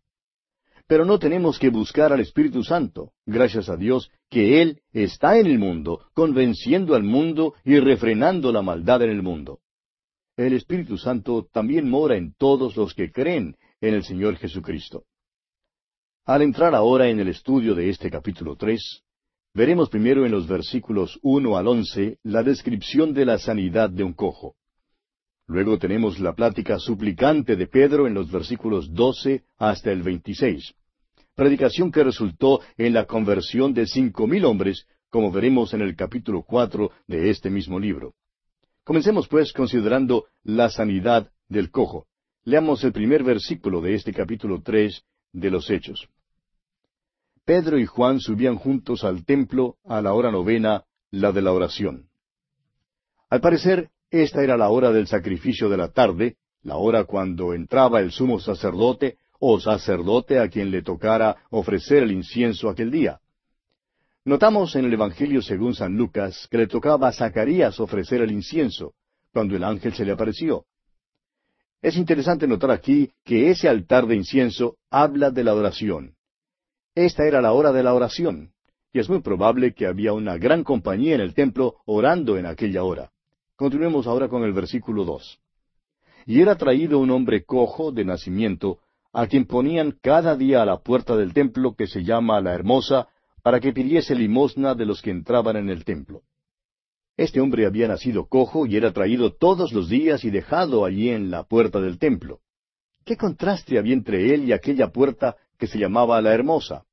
[0.86, 5.46] Pero no tenemos que buscar al Espíritu Santo, gracias a Dios, que Él está en
[5.46, 9.60] el mundo, convenciendo al mundo y refrenando la maldad en el mundo.
[10.38, 15.04] El Espíritu Santo también mora en todos los que creen en el Señor Jesucristo.
[16.24, 19.02] Al entrar ahora en el estudio de este capítulo tres,
[19.54, 24.12] veremos primero en los versículos uno al once la descripción de la sanidad de un
[24.12, 24.54] cojo.
[25.46, 30.74] Luego tenemos la plática suplicante de Pedro en los versículos doce hasta el veintiséis
[31.38, 36.42] predicación que resultó en la conversión de cinco mil hombres, como veremos en el capítulo
[36.42, 38.14] cuatro de este mismo libro.
[38.82, 42.08] Comencemos pues considerando la sanidad del cojo.
[42.42, 46.08] Leamos el primer versículo de este capítulo tres de los Hechos.
[47.48, 52.10] Pedro y Juan subían juntos al templo a la hora novena, la de la oración.
[53.30, 58.00] Al parecer, esta era la hora del sacrificio de la tarde, la hora cuando entraba
[58.00, 63.18] el sumo sacerdote o sacerdote a quien le tocara ofrecer el incienso aquel día.
[64.26, 68.92] Notamos en el Evangelio según San Lucas que le tocaba a Zacarías ofrecer el incienso,
[69.32, 70.66] cuando el ángel se le apareció.
[71.80, 76.17] Es interesante notar aquí que ese altar de incienso habla de la oración.
[77.00, 78.50] Esta era la hora de la oración,
[78.92, 82.82] y es muy probable que había una gran compañía en el templo orando en aquella
[82.82, 83.12] hora.
[83.54, 85.38] Continuemos ahora con el versículo dos.
[86.26, 88.80] Y era traído un hombre cojo de nacimiento,
[89.12, 93.06] a quien ponían cada día a la puerta del templo que se llama la Hermosa,
[93.44, 96.22] para que pidiese limosna de los que entraban en el templo.
[97.16, 101.30] Este hombre había nacido cojo y era traído todos los días y dejado allí en
[101.30, 102.40] la puerta del templo.
[103.04, 106.86] ¿Qué contraste había entre él y aquella puerta que se llamaba la Hermosa?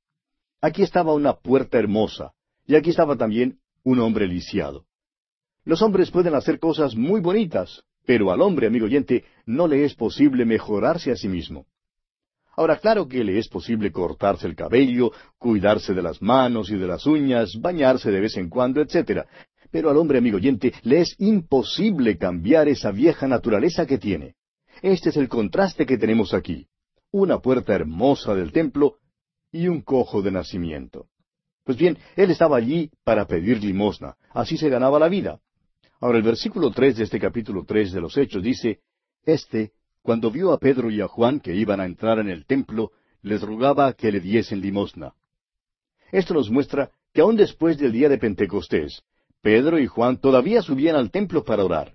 [0.62, 2.34] Aquí estaba una puerta hermosa,
[2.66, 4.86] y aquí estaba también un hombre lisiado.
[5.64, 9.96] Los hombres pueden hacer cosas muy bonitas, pero al hombre, amigo oyente, no le es
[9.96, 11.66] posible mejorarse a sí mismo.
[12.58, 16.88] Ahora, claro que le es posible cortarse el cabello, cuidarse de las manos y de
[16.88, 19.24] las uñas, bañarse de vez en cuando, etc.
[19.72, 24.36] Pero al hombre amigo oyente le es imposible cambiar esa vieja naturaleza que tiene.
[24.82, 26.68] Este es el contraste que tenemos aquí.
[27.12, 29.00] Una puerta hermosa del templo
[29.56, 31.08] y un cojo de nacimiento.
[31.64, 34.18] Pues bien, él estaba allí para pedir limosna.
[34.32, 35.40] Así se ganaba la vida.
[36.02, 38.82] Ahora el versículo tres de este capítulo tres de los Hechos dice,
[39.24, 42.92] Este, cuando vio a Pedro y a Juan que iban a entrar en el templo,
[43.22, 45.14] les rogaba que le diesen limosna.
[46.12, 49.04] Esto nos muestra que aun después del día de Pentecostés,
[49.42, 51.94] Pedro y Juan todavía subían al templo para orar.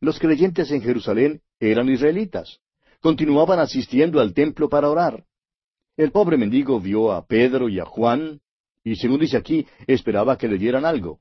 [0.00, 2.58] Los creyentes en Jerusalén eran israelitas.
[3.00, 5.24] Continuaban asistiendo al templo para orar.
[6.00, 8.40] El pobre mendigo vio a Pedro y a Juan,
[8.82, 11.18] y según dice aquí, esperaba que le dieran algo.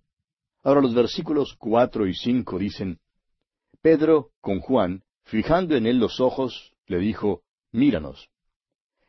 [0.64, 2.98] Ahora los versículos cuatro y cinco dicen,
[3.82, 7.42] Pedro, con Juan, fijando en él los ojos, le dijo,
[7.74, 8.30] Míranos.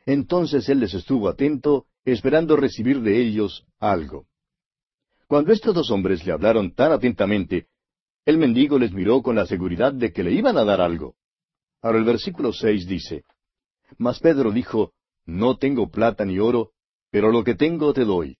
[0.05, 4.25] Entonces él les estuvo atento, esperando recibir de ellos algo.
[5.25, 7.67] Cuando estos dos hombres le hablaron tan atentamente,
[8.25, 11.15] el mendigo les miró con la seguridad de que le iban a dar algo.
[11.81, 13.23] Ahora el versículo seis dice,
[13.97, 14.91] Mas Pedro dijo,
[15.31, 16.71] No tengo plata ni oro,
[17.09, 18.35] pero lo que tengo te doy.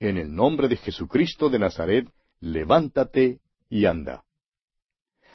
[0.00, 2.08] En el nombre de Jesucristo de Nazaret,
[2.40, 4.24] levántate y anda.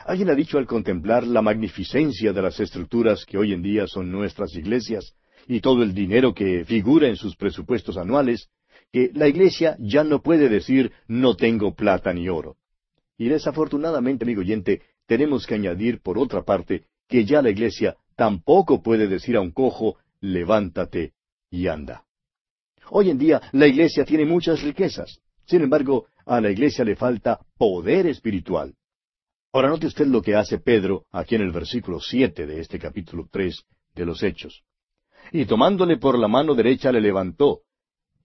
[0.04, 4.12] Alguien ha dicho al contemplar la magnificencia de las estructuras que hoy en día son
[4.12, 5.14] nuestras iglesias
[5.48, 8.50] y todo el dinero que figura en sus presupuestos anuales,
[8.92, 12.58] que la iglesia ya no puede decir no tengo plata ni oro.
[13.16, 18.82] Y desafortunadamente, amigo oyente, tenemos que añadir por otra parte que ya la iglesia tampoco
[18.82, 21.14] puede decir a un cojo levántate
[21.50, 22.06] y anda.
[22.92, 25.20] Hoy en día la iglesia tiene muchas riquezas.
[25.46, 28.76] Sin embargo, a la iglesia le falta poder espiritual.
[29.52, 33.28] Ahora note usted lo que hace Pedro aquí en el versículo siete de este capítulo
[33.32, 33.64] tres
[33.96, 34.64] de los Hechos.
[35.32, 37.62] Y tomándole por la mano derecha le levantó,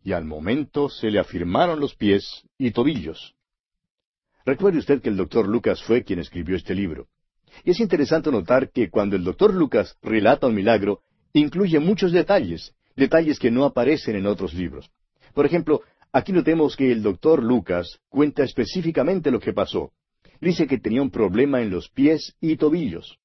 [0.02, 3.34] y al momento se le afirmaron los pies y tobillos.
[4.44, 7.08] Recuerde usted que el doctor Lucas fue quien escribió este libro.
[7.64, 11.00] Y es interesante notar que cuando el doctor Lucas relata un milagro,
[11.34, 14.90] incluye muchos detalles, detalles que no aparecen en otros libros.
[15.34, 19.92] Por ejemplo, aquí notemos que el doctor Lucas cuenta específicamente lo que pasó.
[20.40, 23.18] Dice que tenía un problema en los pies y tobillos.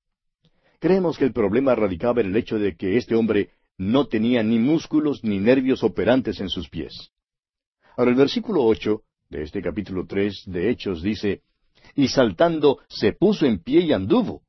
[0.80, 4.58] Creemos que el problema radicaba en el hecho de que este hombre no tenía ni
[4.60, 7.12] músculos ni nervios operantes en sus pies.
[7.96, 11.44] Ahora el versículo ocho de este capítulo tres de Hechos dice,
[11.96, 14.42] Y saltando se puso en pie y anduvo,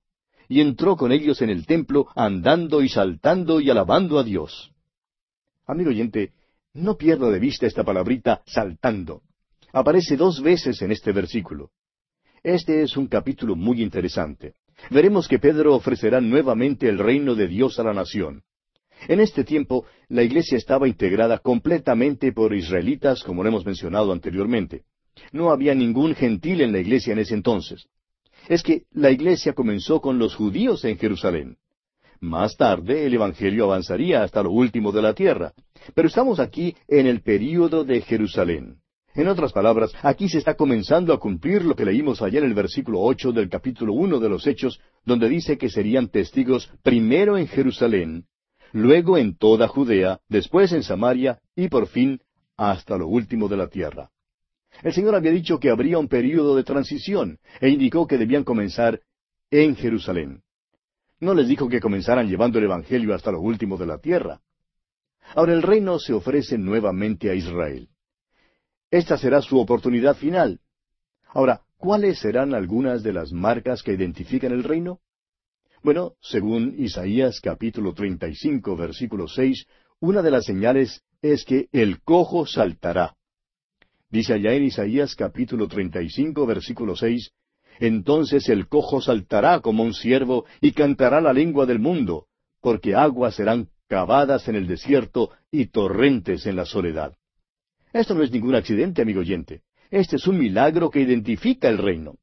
[0.50, 4.72] y entró con ellos en el templo, andando y saltando y alabando a Dios.
[5.64, 6.32] Amigo oyente,
[6.74, 9.22] no pierda de vista esta palabrita saltando.
[9.72, 11.70] Aparece dos veces en este versículo.
[12.42, 14.54] Este es un capítulo muy interesante.
[14.90, 18.42] Veremos que Pedro ofrecerá nuevamente el reino de Dios a la nación.
[19.06, 24.82] En este tiempo, la iglesia estaba integrada completamente por israelitas, como lo hemos mencionado anteriormente.
[25.30, 27.86] No había ningún gentil en la iglesia en ese entonces.
[28.50, 31.58] Es que la iglesia comenzó con los judíos en Jerusalén.
[32.18, 35.52] Más tarde el Evangelio avanzaría hasta lo último de la tierra.
[35.94, 38.78] Pero estamos aquí en el período de Jerusalén.
[39.14, 42.54] En otras palabras, aquí se está comenzando a cumplir lo que leímos allá en el
[42.54, 47.46] versículo ocho del capítulo uno de los Hechos, donde dice que serían testigos primero en
[47.46, 48.24] Jerusalén,
[48.72, 52.20] luego en toda Judea, después en Samaria y por fin
[52.56, 54.10] hasta lo último de la tierra.
[54.82, 59.00] El Señor había dicho que habría un período de transición e indicó que debían comenzar
[59.50, 60.42] en Jerusalén.
[61.18, 64.40] No les dijo que comenzaran llevando el Evangelio hasta lo último de la tierra.
[65.34, 67.88] Ahora el reino se ofrece nuevamente a Israel.
[68.90, 70.60] Esta será su oportunidad final.
[71.28, 75.00] Ahora, ¿cuáles serán algunas de las marcas que identifican el reino?
[75.82, 79.66] Bueno, según Isaías capítulo 35, versículo 6,
[80.00, 83.16] una de las señales es que el cojo saltará.
[84.10, 87.30] Dice allá en Isaías capítulo 35, versículo 6,
[87.78, 92.26] Entonces el cojo saltará como un ciervo y cantará la lengua del mundo,
[92.60, 97.14] porque aguas serán cavadas en el desierto y torrentes en la soledad.
[97.92, 99.62] Esto no es ningún accidente, amigo oyente.
[99.90, 102.16] Este es un milagro que identifica el reino.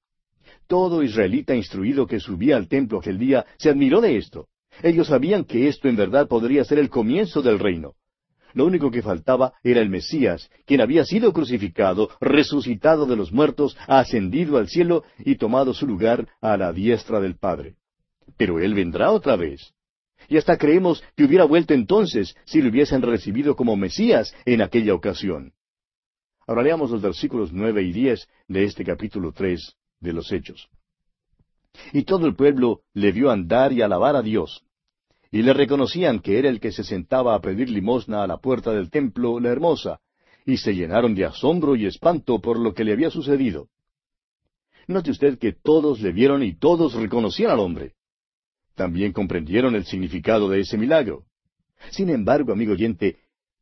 [0.67, 4.50] Todo israelita instruido que subía al templo aquel día se admiró de esto.
[4.84, 7.93] Ellos sabían que esto en verdad podría ser el comienzo del reino.
[8.58, 13.78] Lo único que faltaba era el Mesías, quien había sido crucificado, resucitado de los muertos,
[13.86, 17.76] ascendido al cielo y tomado su lugar a la diestra del Padre.
[18.36, 19.76] Pero Él vendrá otra vez.
[20.28, 24.96] Y hasta creemos que hubiera vuelto entonces si lo hubiesen recibido como Mesías en aquella
[24.96, 25.54] ocasión.
[26.48, 30.67] Ahora leamos los versículos nueve y diez de este capítulo tres de los Hechos.
[31.93, 34.63] Y todo el pueblo le vio andar y alabar a Dios.
[35.32, 38.72] Y le reconocían que era el que se sentaba a pedir limosna a la puerta
[38.72, 40.00] del templo, la hermosa,
[40.46, 43.68] y se llenaron de asombro y espanto por lo que le había sucedido.
[44.88, 47.94] Note usted que todos le vieron y todos reconocían al hombre.
[48.76, 51.24] también comprendieron el significado de ese milagro.
[51.90, 53.18] Sin embargo, amigo oyente,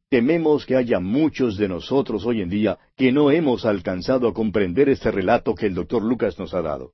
[0.09, 4.89] tememos que haya muchos de nosotros hoy en día que no hemos alcanzado a comprender
[4.89, 6.91] este relato que el doctor Lucas nos ha dado.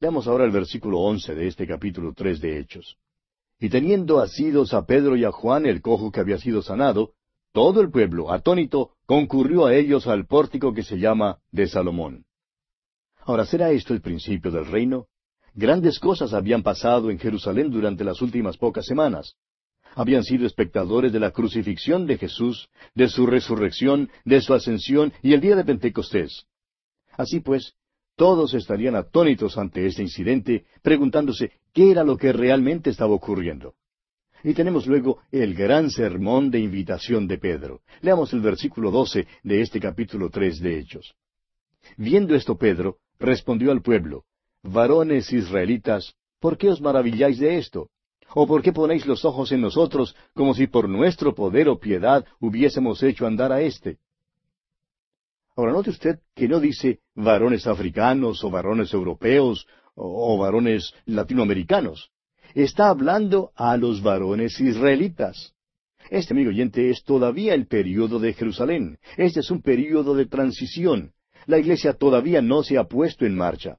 [0.00, 2.98] Veamos ahora el versículo once de este capítulo tres de Hechos.
[3.64, 7.12] Y teniendo asidos a Pedro y a Juan el cojo que había sido sanado,
[7.50, 12.26] todo el pueblo, atónito, concurrió a ellos al pórtico que se llama de Salomón.
[13.22, 15.06] Ahora, ¿será esto el principio del reino?
[15.54, 19.34] Grandes cosas habían pasado en Jerusalén durante las últimas pocas semanas.
[19.94, 25.32] Habían sido espectadores de la crucifixión de Jesús, de su resurrección, de su ascensión y
[25.32, 26.44] el día de Pentecostés.
[27.16, 27.72] Así pues,
[28.16, 33.74] todos estarían atónitos ante este incidente, preguntándose qué era lo que realmente estaba ocurriendo.
[34.42, 37.80] Y tenemos luego el gran sermón de invitación de Pedro.
[38.02, 41.14] Leamos el versículo doce de este capítulo tres de Hechos.
[41.96, 44.24] Viendo esto Pedro, respondió al pueblo,
[44.62, 47.88] Varones israelitas, ¿por qué os maravilláis de esto?
[48.34, 52.24] ¿O por qué ponéis los ojos en nosotros como si por nuestro poder o piedad
[52.40, 53.98] hubiésemos hecho andar a éste?
[55.56, 62.10] Ahora note usted que no dice varones africanos o varones europeos o, varones latinoamericanos.
[62.54, 65.54] Está hablando a los varones israelitas.
[66.10, 68.98] Este, amigo oyente, es todavía el período de Jerusalén.
[69.16, 71.12] Este es un período de transición.
[71.46, 73.76] La iglesia todavía no se ha puesto en marcha.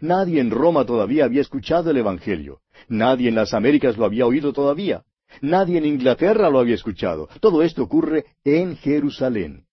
[0.00, 2.60] Nadie en Roma todavía había escuchado el Evangelio.
[2.88, 5.02] Nadie en las Américas lo había oído todavía.
[5.42, 7.28] Nadie en Inglaterra lo había escuchado.
[7.40, 9.67] Todo esto ocurre en Jerusalén.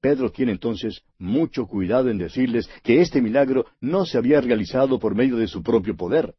[0.00, 5.14] Pedro tiene entonces mucho cuidado en decirles que este milagro no se había realizado por
[5.14, 6.34] medio de su propio poder.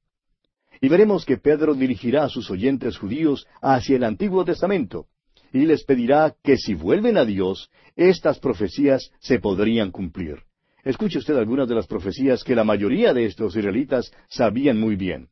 [0.82, 5.08] Y veremos que Pedro dirigirá a sus oyentes judíos hacia el Antiguo Testamento,
[5.52, 10.44] y les pedirá que si vuelven a Dios, estas profecías se podrían cumplir.
[10.86, 15.28] Escuche usted algunas de las profecías que la mayoría de estos israelitas sabían muy bien.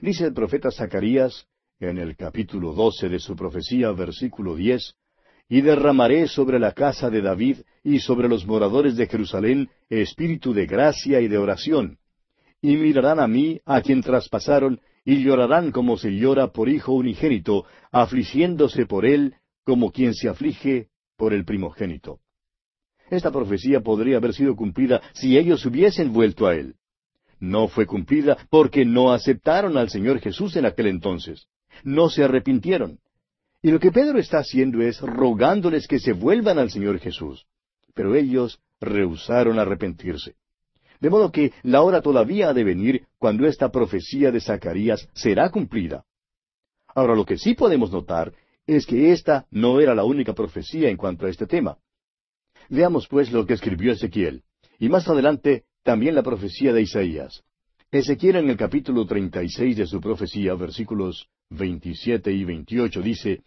[0.00, 1.46] Dice el profeta Zacarías,
[1.78, 4.94] en el capítulo doce de su profecía, versículo diez,
[5.52, 10.64] y derramaré sobre la casa de David y sobre los moradores de Jerusalén espíritu de
[10.64, 11.98] gracia y de oración.
[12.62, 17.66] Y mirarán a mí, a quien traspasaron, y llorarán como se llora por hijo unigénito,
[17.90, 20.88] afligiéndose por él como quien se aflige
[21.18, 22.20] por el primogénito.
[23.10, 26.76] Esta profecía podría haber sido cumplida si ellos hubiesen vuelto a él.
[27.40, 31.46] No fue cumplida porque no aceptaron al Señor Jesús en aquel entonces.
[31.84, 33.01] No se arrepintieron.
[33.62, 37.46] Y lo que Pedro está haciendo es rogándoles que se vuelvan al Señor Jesús.
[37.94, 40.34] Pero ellos rehusaron arrepentirse.
[41.00, 45.50] De modo que la hora todavía ha de venir cuando esta profecía de Zacarías será
[45.50, 46.04] cumplida.
[46.94, 48.32] Ahora lo que sí podemos notar
[48.66, 51.78] es que esta no era la única profecía en cuanto a este tema.
[52.68, 54.42] Veamos pues lo que escribió Ezequiel,
[54.78, 57.42] y más adelante también la profecía de Isaías.
[57.90, 63.42] Ezequiel en el capítulo treinta y seis de su profecía, versículos veintisiete y veintiocho, dice,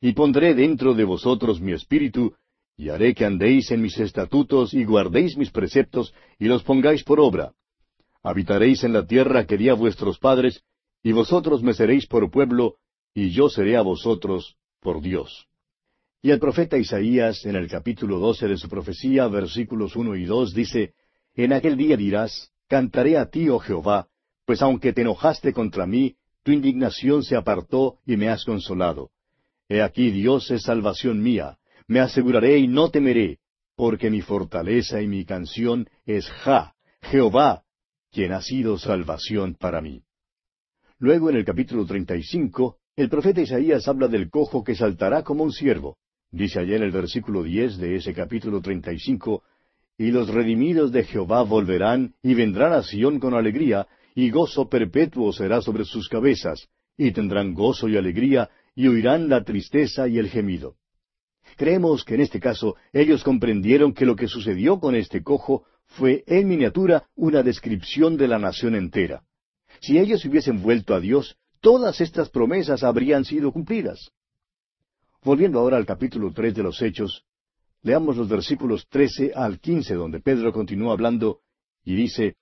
[0.00, 2.34] y pondré dentro de vosotros mi espíritu,
[2.76, 7.20] y haré que andéis en mis estatutos y guardéis mis preceptos y los pongáis por
[7.20, 7.52] obra.
[8.22, 10.62] Habitaréis en la tierra que di a vuestros padres,
[11.02, 12.76] y vosotros me seréis por pueblo,
[13.14, 15.46] y yo seré a vosotros por Dios.
[16.22, 20.52] Y el profeta Isaías, en el capítulo doce de su profecía, versículos uno y dos,
[20.52, 20.94] dice,
[21.34, 24.08] En aquel día dirás, Cantaré a ti, oh Jehová,
[24.44, 29.10] pues aunque te enojaste contra mí, tu indignación se apartó y me has consolado.
[29.68, 33.38] He aquí Dios es salvación mía, me aseguraré y no temeré,
[33.74, 37.64] porque mi fortaleza y mi canción es Ja, Jehová,
[38.12, 40.02] quien ha sido salvación para mí.
[40.98, 45.22] Luego en el capítulo treinta y cinco, el profeta Isaías habla del cojo que saltará
[45.22, 45.98] como un ciervo.
[46.30, 49.42] Dice allá en el versículo diez de ese capítulo treinta y cinco,
[49.98, 55.32] y los redimidos de Jehová volverán y vendrán a Sión con alegría, y gozo perpetuo
[55.32, 60.28] será sobre sus cabezas, y tendrán gozo y alegría, y oirán la tristeza y el
[60.28, 60.76] gemido.
[61.56, 66.22] Creemos que en este caso ellos comprendieron que lo que sucedió con este cojo fue
[66.26, 69.24] en miniatura una descripción de la nación entera.
[69.80, 74.10] Si ellos hubiesen vuelto a Dios, todas estas promesas habrían sido cumplidas.
[75.24, 77.24] Volviendo ahora al capítulo tres de los Hechos,
[77.82, 81.40] leamos los versículos trece al quince, donde Pedro continúa hablando
[81.82, 82.36] y dice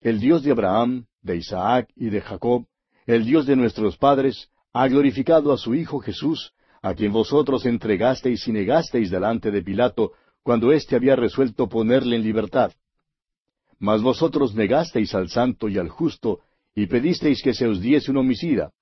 [0.00, 2.66] El Dios de Abraham, de Isaac y de Jacob,
[3.06, 8.46] el Dios de nuestros padres, ha glorificado a su Hijo Jesús, a quien vosotros entregasteis
[8.48, 10.12] y negasteis delante de Pilato,
[10.42, 12.72] cuando éste había resuelto ponerle en libertad.
[13.78, 16.40] Mas vosotros negasteis al santo y al justo,
[16.74, 18.72] y pedisteis que se os diese un homicida,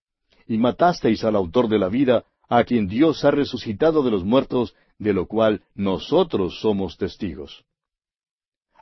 [0.46, 4.74] y matasteis al autor de la vida, a quien Dios ha resucitado de los muertos,
[4.98, 7.64] de lo cual nosotros somos testigos.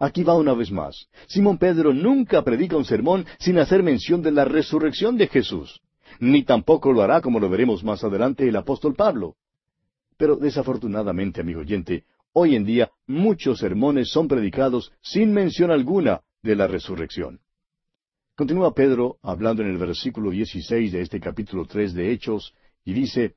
[0.01, 1.09] Aquí va una vez más.
[1.27, 5.81] Simón Pedro nunca predica un sermón sin hacer mención de la resurrección de Jesús,
[6.21, 9.37] ni tampoco lo hará, como lo veremos más adelante, el apóstol Pablo.
[10.17, 16.57] Pero desafortunadamente, amigo oyente, hoy en día muchos sermones son predicados sin mención alguna de
[16.57, 17.41] la resurrección.
[18.37, 22.55] Continúa Pedro hablando en el versículo 16 de este capítulo 3 de Hechos,
[22.85, 23.35] y dice,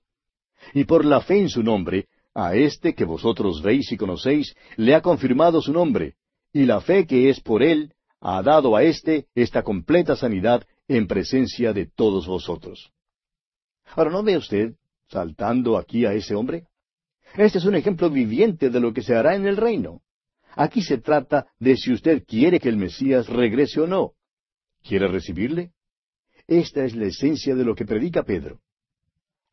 [0.74, 4.95] Y por la fe en su nombre, a este que vosotros veis y conocéis, le
[4.95, 6.15] ha confirmado su nombre,
[6.53, 10.63] y la fe que es por él ha dado a éste esta completa sanidad
[10.97, 12.91] en presencia de todos vosotros.
[13.95, 14.75] Ahora, ¿no ve usted
[15.09, 16.65] saltando aquí a ese hombre?
[17.35, 20.01] Este es un ejemplo viviente de lo que se hará en el reino.
[20.55, 24.13] Aquí se trata de si usted quiere que el Mesías regrese o no.
[24.83, 25.71] ¿Quiere recibirle?
[26.45, 28.59] Esta es la esencia de lo que predica Pedro.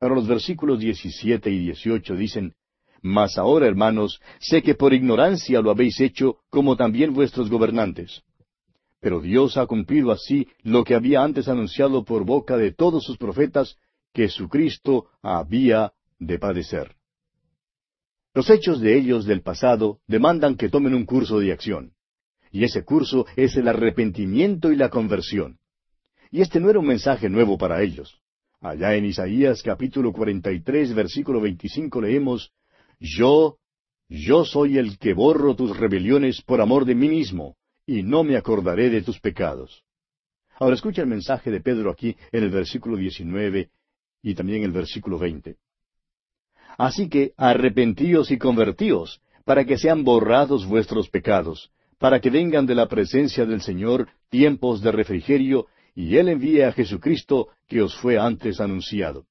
[0.00, 2.54] Ahora los versículos 17 y 18 dicen,
[3.00, 8.22] Mas ahora, hermanos, sé que por ignorancia lo habéis hecho, como también vuestros gobernantes.
[9.00, 13.16] Pero Dios ha cumplido así lo que había antes anunciado por boca de todos sus
[13.16, 13.76] profetas,
[14.12, 16.96] que Jesucristo había de padecer.
[18.34, 21.92] Los hechos de ellos del pasado demandan que tomen un curso de acción.
[22.50, 25.58] Y ese curso es el arrepentimiento y la conversión.
[26.30, 28.20] Y este no era un mensaje nuevo para ellos.
[28.60, 32.52] Allá en Isaías capítulo 43 versículo 25 leemos,
[32.98, 33.58] Yo,
[34.08, 37.56] yo soy el que borro tus rebeliones por amor de mí mismo,
[37.88, 39.82] y no me acordaré de tus pecados.
[40.60, 43.70] Ahora escucha el mensaje de Pedro aquí en el versículo 19
[44.22, 45.56] y también el versículo 20.
[46.76, 52.74] Así que arrepentíos y convertíos, para que sean borrados vuestros pecados, para que vengan de
[52.74, 58.18] la presencia del Señor tiempos de refrigerio, y Él envíe a Jesucristo que os fue
[58.18, 59.24] antes anunciado.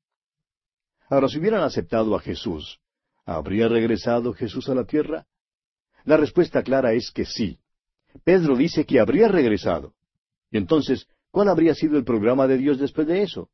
[1.10, 2.80] Ahora, si hubieran aceptado a Jesús,
[3.24, 5.28] ¿habría regresado Jesús a la tierra?
[6.06, 7.60] La respuesta clara es que sí.
[8.24, 9.94] Pedro dice que habría regresado.
[10.52, 13.50] Y entonces, ¿cuál habría sido el programa de Dios después de eso?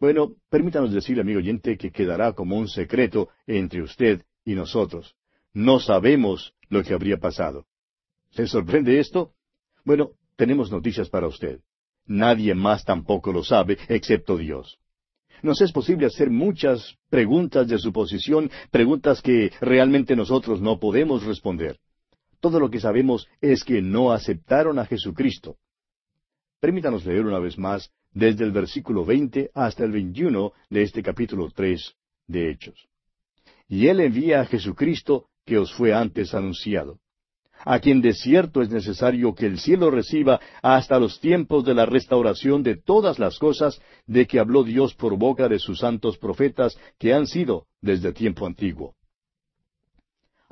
[0.00, 5.14] Bueno, permítanos decir, amigo oyente, que quedará como un secreto entre usted y nosotros.
[5.54, 7.66] No sabemos lo que habría pasado.
[8.30, 9.32] ¿Se sorprende esto?
[9.84, 11.60] Bueno, tenemos noticias para usted.
[12.06, 14.78] Nadie más tampoco lo sabe, excepto Dios.
[15.42, 21.78] Nos es posible hacer muchas preguntas de suposición, preguntas que realmente nosotros no podemos responder.
[22.42, 25.58] Todo lo que sabemos es que no aceptaron a Jesucristo.
[26.58, 31.50] Permítanos leer una vez más desde el versículo veinte hasta el veintiuno de este capítulo
[31.54, 31.94] tres
[32.26, 32.88] de Hechos.
[33.68, 36.98] Y Él envía a Jesucristo que os fue antes anunciado,
[37.64, 41.86] a quien de cierto es necesario que el cielo reciba hasta los tiempos de la
[41.86, 46.76] restauración de todas las cosas de que habló Dios por boca de sus santos profetas
[46.98, 48.96] que han sido desde tiempo antiguo.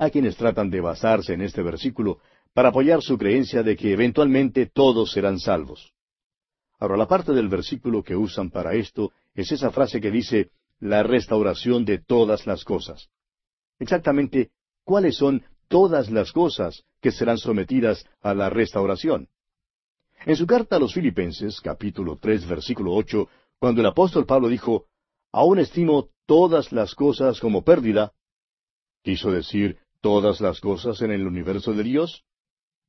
[0.01, 2.17] Hay quienes tratan de basarse en este versículo
[2.55, 5.93] para apoyar su creencia de que eventualmente todos serán salvos.
[6.79, 10.49] Ahora, la parte del versículo que usan para esto es esa frase que dice
[10.79, 13.09] la restauración de todas las cosas.
[13.77, 14.49] Exactamente,
[14.83, 19.29] ¿cuáles son todas las cosas que serán sometidas a la restauración?
[20.25, 23.29] En su carta a los Filipenses, capítulo tres, versículo ocho,
[23.59, 24.87] cuando el apóstol Pablo dijo,
[25.31, 28.13] Aún estimo todas las cosas como pérdida,
[29.03, 32.23] ¿quiso decir todas las cosas en el universo de Dios?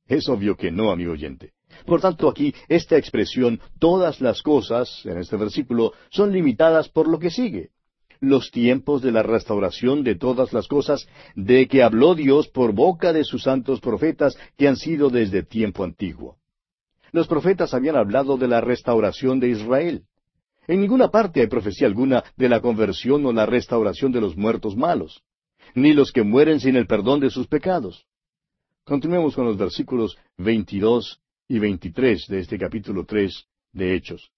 [0.07, 1.53] Es obvio que no, amigo oyente.
[1.85, 7.19] Por tanto, aquí esta expresión, todas las cosas, en este versículo, son limitadas por lo
[7.19, 7.69] que sigue.
[8.19, 13.11] Los tiempos de la restauración de todas las cosas de que habló Dios por boca
[13.11, 16.37] de sus santos profetas que han sido desde tiempo antiguo.
[17.11, 20.03] Los profetas habían hablado de la restauración de Israel.
[20.67, 24.77] En ninguna parte hay profecía alguna de la conversión o la restauración de los muertos
[24.77, 25.21] malos,
[25.75, 28.05] ni los que mueren sin el perdón de sus pecados.
[28.83, 34.31] Continuemos con los versículos 22 y veintitrés de este capítulo tres de Hechos.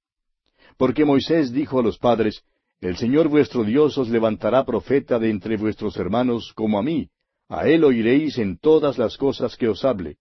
[0.78, 2.44] Porque Moisés dijo a los padres,
[2.82, 7.10] El Señor vuestro Dios os levantará profeta de entre vuestros hermanos como a mí,
[7.48, 10.18] a él oiréis en todas las cosas que os hable,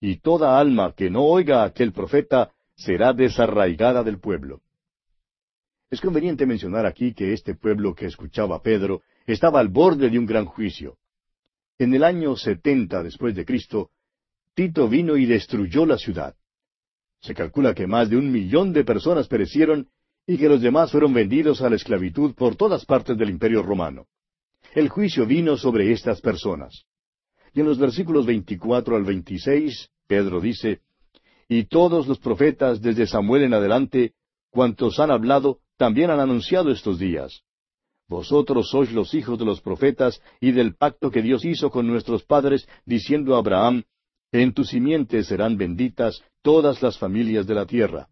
[0.00, 4.60] y toda alma que no oiga a aquel profeta será desarraigada del pueblo.
[5.90, 10.18] Es conveniente mencionar aquí que este pueblo que escuchaba a Pedro estaba al borde de
[10.18, 10.96] un gran juicio.
[11.78, 13.90] En el año setenta después de Cristo,
[14.54, 16.34] Tito vino y destruyó la ciudad.
[17.20, 19.88] Se calcula que más de un millón de personas perecieron
[20.26, 24.06] y que los demás fueron vendidos a la esclavitud por todas partes del imperio romano.
[24.74, 26.84] El juicio vino sobre estas personas.
[27.52, 30.80] Y en los versículos 24 al 26, Pedro dice,
[31.48, 34.14] Y todos los profetas desde Samuel en adelante,
[34.50, 37.42] cuantos han hablado, también han anunciado estos días.
[38.08, 42.24] Vosotros sois los hijos de los profetas y del pacto que Dios hizo con nuestros
[42.24, 43.82] padres, diciendo a Abraham,
[44.32, 48.08] En tu simiente serán benditas todas las familias de la tierra.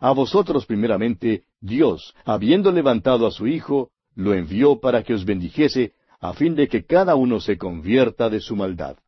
[0.00, 5.94] A vosotros primeramente, Dios, habiendo levantado a su Hijo, lo envió para que os bendijese,
[6.20, 8.98] a fin de que cada uno se convierta de su maldad.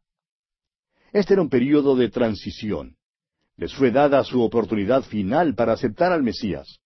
[1.12, 2.96] Este era un período de transición.
[3.56, 6.80] Les fue dada su oportunidad final para aceptar al Mesías,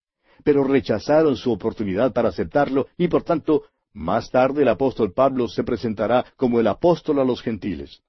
[0.47, 5.65] pero rechazaron su oportunidad para aceptarlo y por tanto, más tarde el apóstol Pablo se
[5.65, 8.01] presentará como el apóstol a los gentiles.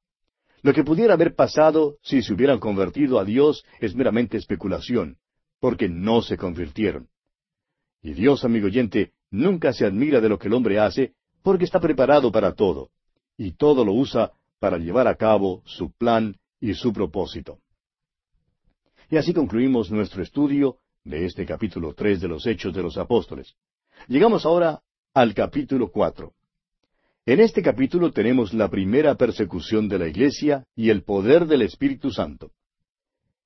[0.61, 5.17] Lo que pudiera haber pasado si se hubieran convertido a Dios es meramente especulación,
[5.59, 7.07] porque no se convirtieron.
[8.03, 11.79] Y Dios, amigo oyente, nunca se admira de lo que el hombre hace, porque está
[11.79, 12.91] preparado para todo,
[13.35, 17.57] y todo lo usa para llevar a cabo su plan y su propósito.
[19.09, 20.77] Y así concluimos nuestro estudio
[21.07, 23.55] de este capítulo tres de los Hechos de los Apóstoles.
[24.07, 24.81] Llegamos ahora
[25.13, 26.33] al capítulo cuatro.
[27.25, 32.11] En este capítulo tenemos la primera persecución de la Iglesia y el poder del Espíritu
[32.11, 32.51] Santo.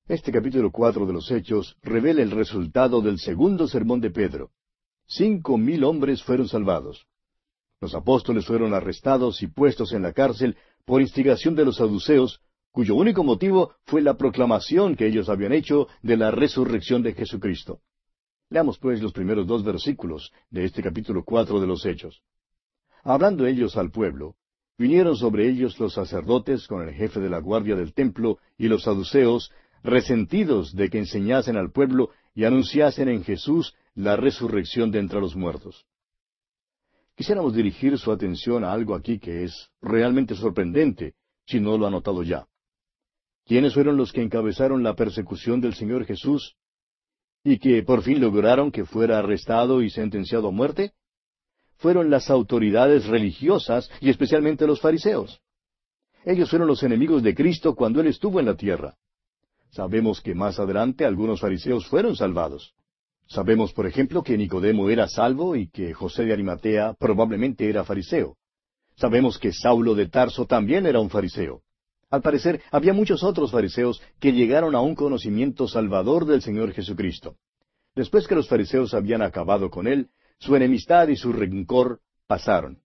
[0.08, 4.50] Este capítulo cuatro de los Hechos revela el resultado del segundo sermón de Pedro.
[5.06, 7.06] Cinco mil hombres fueron salvados.
[7.80, 12.40] Los apóstoles fueron arrestados y puestos en la cárcel por instigación de los saduceos,
[12.72, 17.80] cuyo único motivo fue la proclamación que ellos habían hecho de la resurrección de Jesucristo.
[18.48, 22.22] Leamos pues los primeros dos versículos de este capítulo cuatro de los Hechos.
[23.04, 24.36] Hablando ellos al pueblo,
[24.78, 28.84] vinieron sobre ellos los sacerdotes con el jefe de la guardia del templo y los
[28.84, 29.52] saduceos,
[29.82, 35.36] resentidos de que enseñasen al pueblo y anunciasen en Jesús la resurrección de entre los
[35.36, 35.84] muertos.
[37.16, 41.14] Quisiéramos dirigir su atención a algo aquí que es realmente sorprendente,
[41.46, 42.46] si no lo ha notado ya.
[43.44, 46.54] ¿Quiénes fueron los que encabezaron la persecución del Señor Jesús
[47.44, 50.92] y que por fin lograron que fuera arrestado y sentenciado a muerte?
[51.76, 55.40] Fueron las autoridades religiosas y especialmente los fariseos.
[56.24, 58.94] Ellos fueron los enemigos de Cristo cuando Él estuvo en la tierra.
[59.70, 62.74] Sabemos que más adelante algunos fariseos fueron salvados.
[63.26, 68.36] Sabemos, por ejemplo, que Nicodemo era salvo y que José de Arimatea probablemente era fariseo.
[68.96, 71.62] Sabemos que Saulo de Tarso también era un fariseo.
[72.12, 77.36] Al parecer, había muchos otros fariseos que llegaron a un conocimiento salvador del Señor Jesucristo.
[77.96, 82.80] Después que los fariseos habían acabado con él, su enemistad y su rencor pasaron.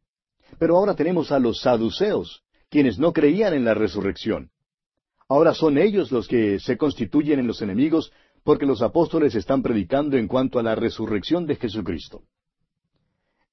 [0.58, 4.50] Pero ahora tenemos a los saduceos, quienes no creían en la resurrección.
[5.28, 8.14] Ahora son ellos los que se constituyen en los enemigos
[8.46, 12.24] porque los apóstoles están predicando en cuanto a la resurrección de Jesucristo.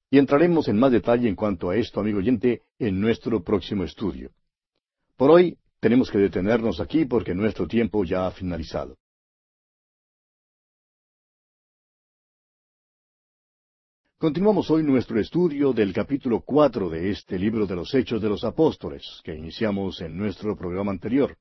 [0.09, 4.31] Y entraremos en más detalle en cuanto a esto, amigo oyente, en nuestro próximo estudio.
[5.17, 8.97] Por hoy tenemos que detenernos aquí porque nuestro tiempo ya ha finalizado.
[14.17, 18.45] Continuamos hoy nuestro estudio del capítulo cuatro de este libro de los Hechos de los
[18.45, 21.37] Apóstoles, que iniciamos en nuestro programa anterior.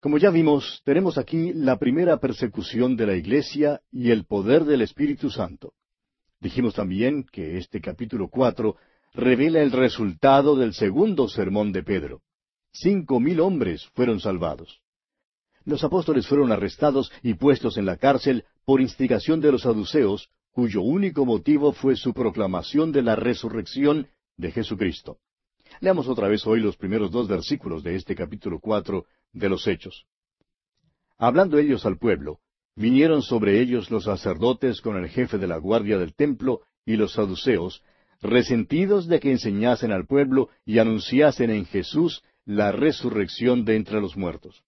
[0.00, 4.80] Como ya vimos, tenemos aquí la primera persecución de la Iglesia y el poder del
[4.80, 5.74] Espíritu Santo.
[6.40, 8.76] Dijimos también que este capítulo cuatro
[9.12, 12.22] revela el resultado del segundo sermón de Pedro.
[12.72, 14.80] Cinco mil hombres fueron salvados.
[15.64, 20.82] Los apóstoles fueron arrestados y puestos en la cárcel por instigación de los saduceos, cuyo
[20.82, 25.18] único motivo fue su proclamación de la resurrección de Jesucristo.
[25.80, 30.06] Leamos otra vez hoy los primeros dos versículos de este capítulo cuatro de los Hechos.
[31.18, 32.40] Hablando ellos al pueblo,
[32.74, 37.12] vinieron sobre ellos los sacerdotes con el jefe de la guardia del templo y los
[37.12, 37.82] saduceos,
[38.22, 44.16] resentidos de que enseñasen al pueblo y anunciasen en Jesús la resurrección de entre los
[44.16, 44.64] muertos.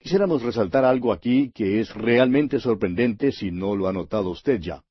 [0.00, 4.82] Quisiéramos resaltar algo aquí que es realmente sorprendente si no lo ha notado usted ya.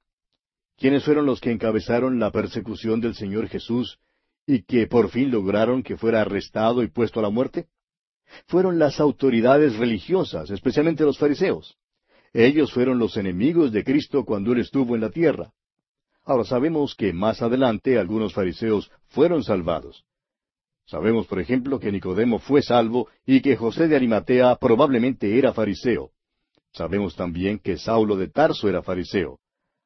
[0.77, 3.99] ¿Quiénes fueron los que encabezaron la persecución del Señor Jesús
[4.47, 7.67] y que por fin lograron que fuera arrestado y puesto a la muerte?
[8.47, 11.77] fueron las autoridades religiosas, especialmente los fariseos.
[12.33, 15.51] Ellos fueron los enemigos de Cristo cuando Él estuvo en la tierra.
[16.23, 20.03] Ahora sabemos que más adelante algunos fariseos fueron salvados.
[20.86, 26.11] Sabemos, por ejemplo, que Nicodemo fue salvo y que José de Arimatea probablemente era fariseo.
[26.71, 29.39] Sabemos también que Saulo de Tarso era fariseo.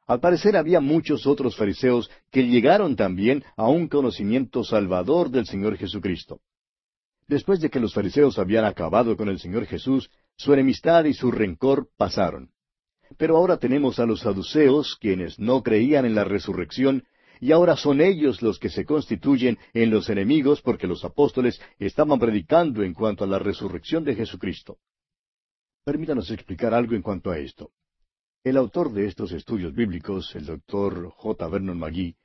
[0.07, 5.77] Al parecer había muchos otros fariseos que llegaron también a un conocimiento salvador del Señor
[5.77, 6.39] Jesucristo.
[7.27, 11.29] Después de que los fariseos habían acabado con el Señor Jesús, su enemistad y su
[11.29, 12.51] rencor pasaron.
[13.17, 17.03] Pero ahora tenemos a los saduceos, quienes no creían en la resurrección,
[17.39, 22.19] y ahora son ellos los que se constituyen en los enemigos porque los apóstoles estaban
[22.19, 24.77] predicando en cuanto a la resurrección de Jesucristo.
[25.83, 27.71] Permítanos explicar algo en cuanto a esto.
[28.43, 31.47] El autor de estos estudios bíblicos, el doctor J.
[31.47, 32.15] Vernon McGee,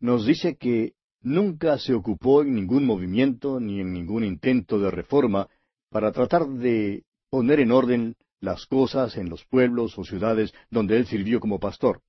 [0.00, 5.48] nos dice que nunca se ocupó en ningún movimiento ni en ningún intento de reforma
[5.90, 11.06] para tratar de poner en orden las cosas en los pueblos o ciudades donde él
[11.06, 12.02] sirvió como pastor.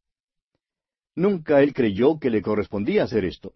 [1.20, 3.52] Nunca él creyó que le correspondía hacer esto.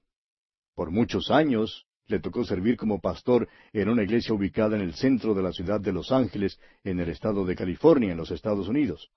[0.75, 5.33] Por muchos años le tocó servir como pastor en una iglesia ubicada en el centro
[5.33, 9.11] de la ciudad de Los Ángeles, en el estado de California, en los Estados Unidos.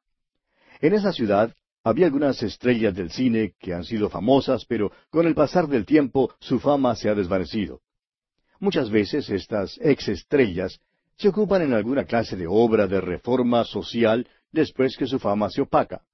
[0.81, 5.35] En esa ciudad había algunas estrellas del cine que han sido famosas, pero con el
[5.35, 7.81] pasar del tiempo su fama se ha desvanecido.
[8.61, 10.79] Muchas veces estas ex estrellas
[11.17, 15.63] se ocupan en alguna clase de obra de reforma social después que su fama se
[15.63, 16.05] opaca.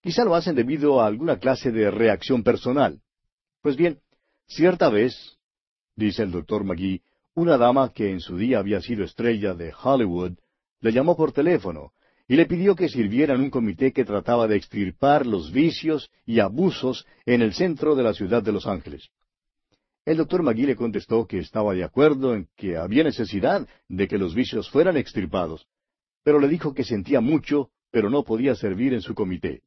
[0.00, 3.00] Quizá lo hacen debido a alguna clase de reacción personal.
[3.62, 3.98] Pues bien,
[4.46, 5.38] cierta vez,
[5.96, 7.02] dice el doctor McGee,
[7.34, 10.32] una dama que en su día había sido estrella de Hollywood,
[10.80, 11.92] le llamó por teléfono
[12.28, 16.40] y le pidió que sirviera en un comité que trataba de extirpar los vicios y
[16.40, 19.08] abusos en el centro de la ciudad de Los Ángeles.
[20.04, 24.18] El doctor Magui le contestó que estaba de acuerdo en que había necesidad de que
[24.18, 25.66] los vicios fueran extirpados,
[26.22, 29.62] pero le dijo que sentía mucho, pero no podía servir en su comité.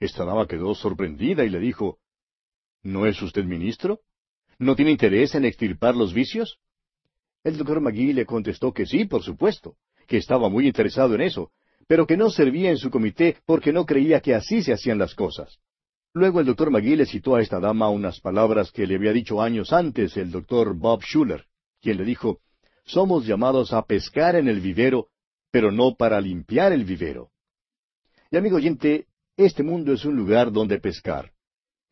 [0.00, 1.98] Esta dama quedó sorprendida y le dijo,
[2.82, 4.00] ¿No es usted ministro?
[4.58, 6.58] ¿No tiene interés en extirpar los vicios?
[7.42, 9.76] El doctor Magui le contestó que sí, por supuesto,
[10.06, 11.50] que estaba muy interesado en eso,
[11.86, 15.14] pero que no servía en su comité porque no creía que así se hacían las
[15.14, 15.58] cosas.
[16.12, 19.42] Luego el doctor McGee le citó a esta dama unas palabras que le había dicho
[19.42, 21.46] años antes el doctor Bob Schuller,
[21.80, 22.40] quien le dijo,
[22.84, 25.08] Somos llamados a pescar en el vivero,
[25.50, 27.30] pero no para limpiar el vivero.
[28.30, 29.06] Y amigo oyente,
[29.36, 31.32] este mundo es un lugar donde pescar.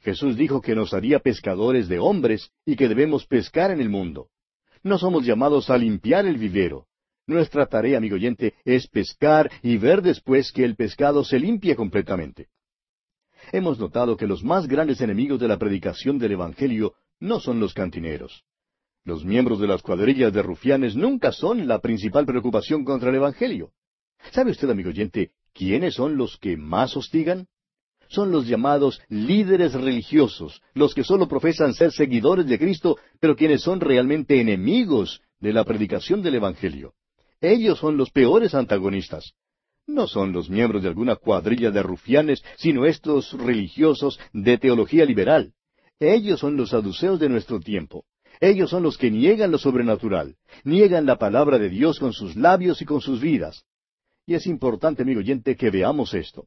[0.01, 4.29] Jesús dijo que nos haría pescadores de hombres y que debemos pescar en el mundo.
[4.83, 6.87] No somos llamados a limpiar el vivero.
[7.27, 12.49] Nuestra tarea, amigo oyente, es pescar y ver después que el pescado se limpie completamente
[13.51, 17.75] hemos notado que los más grandes enemigos de la predicación del Evangelio no son los
[17.75, 18.45] cantineros.
[19.05, 23.73] Los miembros de las cuadrillas de rufianes nunca son la principal preocupación contra el Evangelio.
[24.31, 27.47] ¿Sabe usted, amigo oyente, quiénes son los que más hostigan?
[28.09, 33.63] Son los llamados líderes religiosos, los que solo profesan ser seguidores de Cristo, pero quienes
[33.63, 36.93] son realmente enemigos de la predicación del Evangelio.
[37.41, 39.33] Ellos son los peores antagonistas.
[39.87, 45.55] No son los miembros de alguna cuadrilla de rufianes, sino estos religiosos de teología liberal.
[45.99, 48.05] Ellos son los saduceos de nuestro tiempo.
[48.41, 52.83] Ellos son los que niegan lo sobrenatural, niegan la palabra de Dios con sus labios
[52.83, 53.65] y con sus vidas.
[54.27, 56.47] Y es importante, amigo oyente, que veamos esto.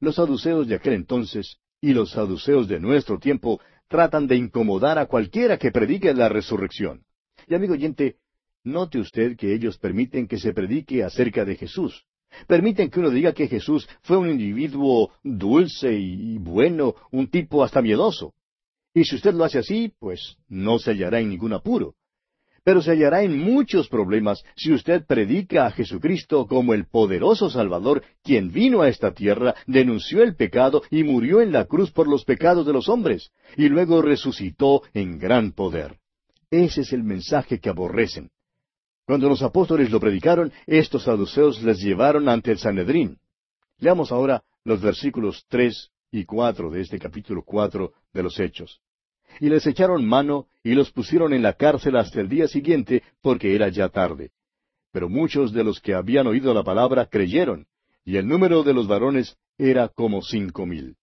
[0.00, 5.06] Los saduceos de aquel entonces y los saduceos de nuestro tiempo tratan de incomodar a
[5.06, 7.04] cualquiera que predique la resurrección.
[7.46, 8.16] Y amigo oyente,
[8.64, 12.04] note usted que ellos permiten que se predique acerca de Jesús,
[12.46, 17.82] Permiten que uno diga que Jesús fue un individuo dulce y bueno, un tipo hasta
[17.82, 18.34] miedoso.
[18.94, 21.94] Y si usted lo hace así, pues no se hallará en ningún apuro.
[22.66, 28.02] Pero se hallará en muchos problemas si usted predica a Jesucristo como el poderoso Salvador,
[28.24, 32.24] quien vino a esta tierra, denunció el pecado y murió en la cruz por los
[32.24, 36.00] pecados de los hombres, y luego resucitó en gran poder.
[36.50, 38.30] Ese es el mensaje que aborrecen.
[39.06, 43.18] Cuando los apóstoles lo predicaron, estos saduceos les llevaron ante el Sanedrín.
[43.78, 48.80] Leamos ahora los versículos tres y cuatro de este capítulo cuatro de los Hechos.
[49.40, 53.54] Y les echaron mano y los pusieron en la cárcel hasta el día siguiente, porque
[53.54, 54.30] era ya tarde.
[54.92, 57.66] Pero muchos de los que habían oído la palabra creyeron,
[58.04, 60.96] y el número de los varones era como cinco mil.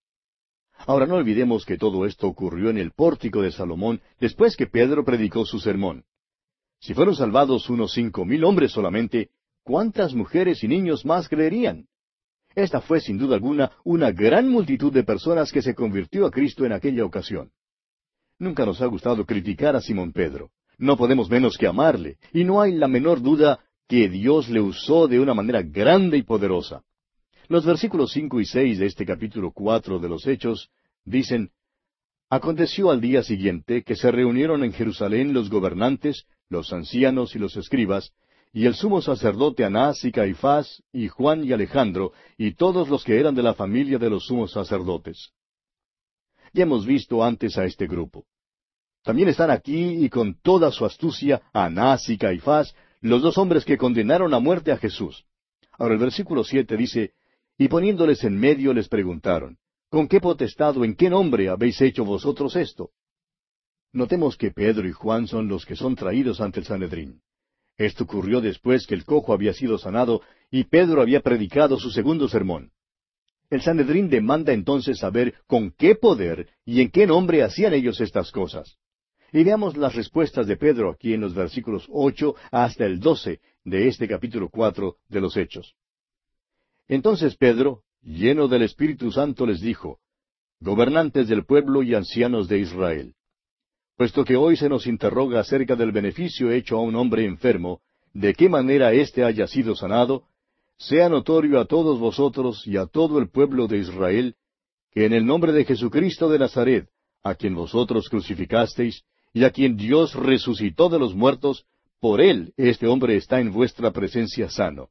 [0.86, 5.04] Ahora no olvidemos que todo esto ocurrió en el pórtico de Salomón después que Pedro
[5.04, 6.04] predicó su sermón.
[6.80, 9.30] Si fueron salvados unos cinco mil hombres solamente,
[9.62, 11.86] ¿cuántas mujeres y niños más creerían?
[12.54, 16.64] Esta fue sin duda alguna una gran multitud de personas que se convirtió a Cristo
[16.64, 17.50] en aquella ocasión.
[18.38, 20.50] Nunca nos ha gustado criticar a Simón Pedro.
[20.78, 25.06] No podemos menos que amarle, y no hay la menor duda que Dios le usó
[25.06, 26.82] de una manera grande y poderosa.
[27.48, 30.70] Los versículos cinco y seis de este capítulo cuatro de los Hechos
[31.04, 31.50] dicen
[32.30, 37.56] Aconteció al día siguiente que se reunieron en Jerusalén los gobernantes, los ancianos y los
[37.56, 38.12] escribas,
[38.52, 43.20] y el sumo sacerdote Anás y Caifás, y Juan y Alejandro, y todos los que
[43.20, 45.32] eran de la familia de los sumos sacerdotes.
[46.54, 48.24] Ya hemos visto antes a este grupo.
[49.02, 53.76] También están aquí y con toda su astucia Anás y Caifás, los dos hombres que
[53.76, 55.26] condenaron a muerte a Jesús.
[55.72, 57.12] Ahora el versículo siete dice,
[57.58, 59.58] y poniéndoles en medio les preguntaron,
[59.90, 62.90] ¿con qué potestad o en qué nombre habéis hecho vosotros esto?
[63.92, 67.20] Notemos que Pedro y Juan son los que son traídos ante el Sanedrín.
[67.76, 72.28] Esto ocurrió después que el cojo había sido sanado y Pedro había predicado su segundo
[72.28, 72.70] sermón.
[73.50, 78.30] El Sanedrín demanda entonces saber con qué poder y en qué nombre hacían ellos estas
[78.30, 78.78] cosas.
[79.32, 83.88] Y veamos las respuestas de Pedro aquí en los versículos ocho hasta el doce de
[83.88, 85.74] este capítulo cuatro de los Hechos.
[86.88, 89.98] Entonces Pedro, lleno del Espíritu Santo, les dijo,
[90.60, 93.14] Gobernantes del pueblo y ancianos de Israel,
[93.96, 97.80] puesto que hoy se nos interroga acerca del beneficio hecho a un hombre enfermo,
[98.12, 100.24] de qué manera éste haya sido sanado,
[100.78, 104.36] sea notorio a todos vosotros y a todo el pueblo de Israel,
[104.92, 106.88] que en el nombre de Jesucristo de Nazaret,
[107.22, 111.66] a quien vosotros crucificasteis, y a quien Dios resucitó de los muertos,
[112.00, 114.90] por él este hombre está en vuestra presencia sano.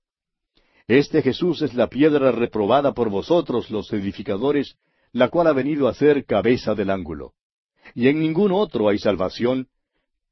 [0.88, 4.76] Este Jesús es la piedra reprobada por vosotros los edificadores,
[5.14, 7.34] la cual ha venido a ser cabeza del ángulo.
[7.96, 9.68] Y en ningún otro hay salvación,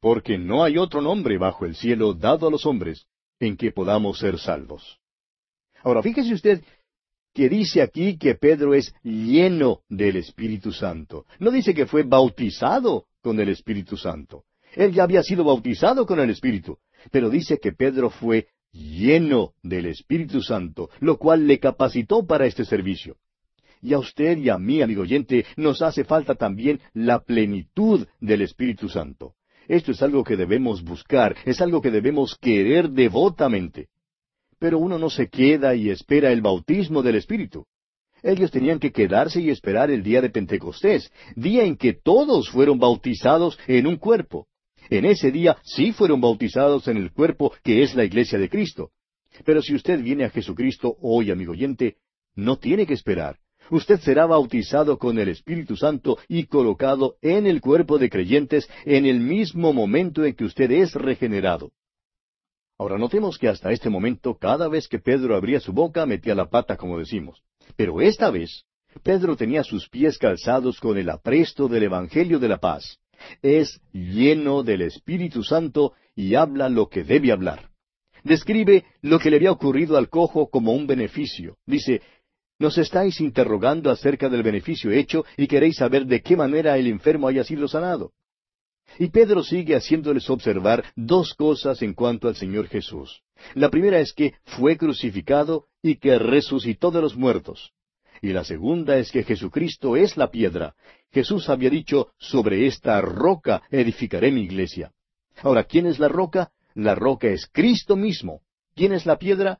[0.01, 3.05] porque no hay otro nombre bajo el cielo dado a los hombres
[3.39, 5.00] en que podamos ser salvos.
[5.83, 6.63] Ahora, fíjese usted
[7.33, 11.25] que dice aquí que Pedro es lleno del Espíritu Santo.
[11.39, 14.43] No dice que fue bautizado con el Espíritu Santo.
[14.73, 16.77] Él ya había sido bautizado con el Espíritu,
[17.11, 22.65] pero dice que Pedro fue lleno del Espíritu Santo, lo cual le capacitó para este
[22.65, 23.17] servicio.
[23.81, 28.43] Y a usted y a mí, amigo oyente, nos hace falta también la plenitud del
[28.43, 29.33] Espíritu Santo.
[29.67, 33.87] Esto es algo que debemos buscar, es algo que debemos querer devotamente.
[34.61, 37.65] Pero uno no se queda y espera el bautismo del Espíritu.
[38.21, 42.77] Ellos tenían que quedarse y esperar el día de Pentecostés, día en que todos fueron
[42.77, 44.45] bautizados en un cuerpo.
[44.91, 48.91] En ese día sí fueron bautizados en el cuerpo que es la iglesia de Cristo.
[49.45, 51.95] Pero si usted viene a Jesucristo hoy, amigo oyente,
[52.35, 53.39] no tiene que esperar.
[53.71, 59.07] Usted será bautizado con el Espíritu Santo y colocado en el cuerpo de creyentes en
[59.07, 61.71] el mismo momento en que usted es regenerado.
[62.81, 66.49] Ahora notemos que hasta este momento cada vez que Pedro abría su boca metía la
[66.49, 67.43] pata, como decimos.
[67.75, 68.63] Pero esta vez,
[69.03, 72.97] Pedro tenía sus pies calzados con el apresto del Evangelio de la paz.
[73.43, 77.69] Es lleno del Espíritu Santo y habla lo que debe hablar.
[78.23, 81.57] Describe lo que le había ocurrido al cojo como un beneficio.
[81.67, 82.01] Dice,
[82.57, 87.27] nos estáis interrogando acerca del beneficio hecho y queréis saber de qué manera el enfermo
[87.27, 88.11] haya sido sanado.
[88.99, 93.21] Y Pedro sigue haciéndoles observar dos cosas en cuanto al Señor Jesús.
[93.55, 97.71] La primera es que fue crucificado y que resucitó de los muertos.
[98.21, 100.75] Y la segunda es que Jesucristo es la piedra.
[101.11, 104.91] Jesús había dicho, sobre esta roca edificaré mi iglesia.
[105.41, 106.51] Ahora, ¿quién es la roca?
[106.75, 108.41] La roca es Cristo mismo.
[108.75, 109.59] ¿Quién es la piedra?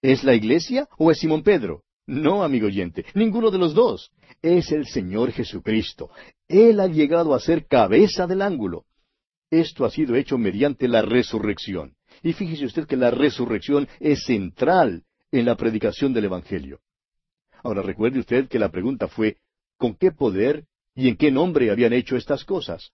[0.00, 1.82] ¿Es la iglesia o es Simón Pedro?
[2.08, 4.10] No, amigo oyente, ninguno de los dos.
[4.40, 6.10] Es el Señor Jesucristo.
[6.48, 8.86] Él ha llegado a ser cabeza del ángulo.
[9.50, 11.96] Esto ha sido hecho mediante la resurrección.
[12.22, 16.80] Y fíjese usted que la resurrección es central en la predicación del Evangelio.
[17.62, 19.36] Ahora recuerde usted que la pregunta fue,
[19.76, 22.90] ¿con qué poder y en qué nombre habían hecho estas cosas?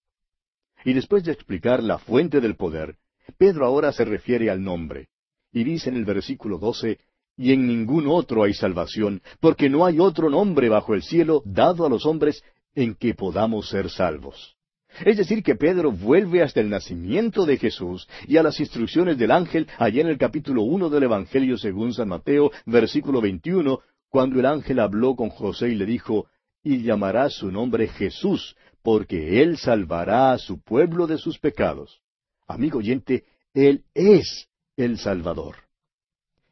[0.84, 2.96] Y después de explicar la fuente del poder,
[3.38, 5.06] Pedro ahora se refiere al nombre.
[5.52, 6.98] Y dice en el versículo doce,
[7.36, 11.84] y en ningún otro hay salvación, porque no hay otro nombre bajo el cielo dado
[11.84, 12.42] a los hombres
[12.74, 14.56] en que podamos ser salvos.
[15.04, 19.32] Es decir, que Pedro vuelve hasta el nacimiento de Jesús y a las instrucciones del
[19.32, 24.46] ángel allá en el capítulo uno del Evangelio según San Mateo, versículo veintiuno, cuando el
[24.46, 26.28] ángel habló con José y le dijo,
[26.62, 32.00] y llamará su nombre Jesús, porque él salvará a su pueblo de sus pecados.
[32.46, 35.63] Amigo oyente, él es el Salvador.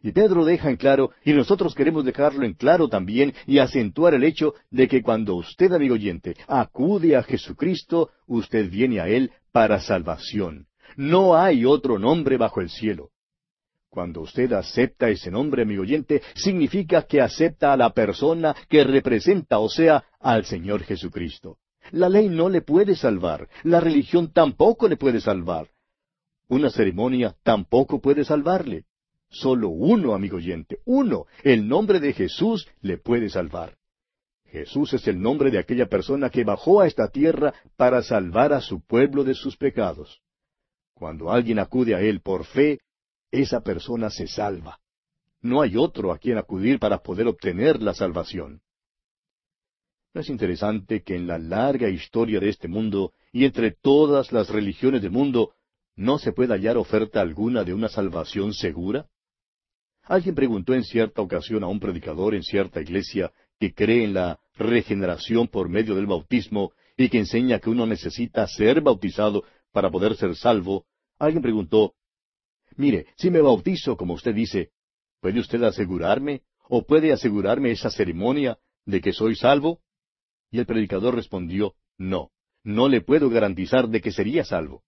[0.02, 4.24] Y Pedro deja en claro, y nosotros queremos dejarlo en claro también, y acentuar el
[4.24, 9.80] hecho de que cuando usted, amigo oyente, acude a Jesucristo, usted viene a Él para
[9.80, 10.66] salvación.
[10.96, 13.10] No hay otro nombre bajo el cielo.
[13.88, 19.58] Cuando usted acepta ese nombre, amigo oyente, significa que acepta a la persona que representa,
[19.58, 21.58] o sea, al Señor Jesucristo.
[21.92, 25.68] La ley no le puede salvar, la religión tampoco le puede salvar.
[26.48, 28.84] Una ceremonia tampoco puede salvarle.
[29.32, 33.78] Solo uno, amigo oyente, uno, el nombre de Jesús le puede salvar.
[34.44, 38.60] Jesús es el nombre de aquella persona que bajó a esta tierra para salvar a
[38.60, 40.20] su pueblo de sus pecados.
[40.92, 42.80] Cuando alguien acude a Él por fe,
[43.30, 44.78] esa persona se salva.
[45.40, 48.60] No hay otro a quien acudir para poder obtener la salvación.
[50.12, 54.50] ¿No es interesante que en la larga historia de este mundo y entre todas las
[54.50, 55.54] religiones del mundo
[55.96, 59.06] no se pueda hallar oferta alguna de una salvación segura?
[60.04, 64.40] Alguien preguntó en cierta ocasión a un predicador en cierta iglesia que cree en la
[64.54, 70.16] regeneración por medio del bautismo y que enseña que uno necesita ser bautizado para poder
[70.16, 70.86] ser salvo,
[71.18, 71.94] alguien preguntó,
[72.76, 74.70] Mire, si me bautizo como usted dice,
[75.20, 79.80] ¿puede usted asegurarme o puede asegurarme esa ceremonia de que soy salvo?
[80.50, 82.30] Y el predicador respondió, no,
[82.64, 84.82] no le puedo garantizar de que sería salvo.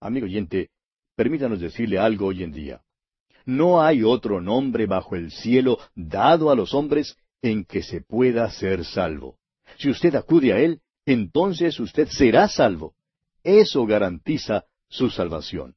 [0.00, 0.70] Amigo oyente,
[1.16, 2.82] permítanos decirle algo hoy en día.
[3.48, 8.50] No hay otro nombre bajo el cielo dado a los hombres en que se pueda
[8.50, 9.38] ser salvo.
[9.78, 12.94] Si usted acude a Él, entonces usted será salvo.
[13.42, 15.76] Eso garantiza su salvación.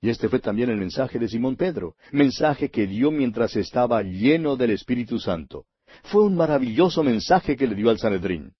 [0.00, 4.56] Y este fue también el mensaje de Simón Pedro, mensaje que dio mientras estaba lleno
[4.56, 5.66] del Espíritu Santo.
[6.10, 8.52] Fue un maravilloso mensaje que le dio al Sanedrín.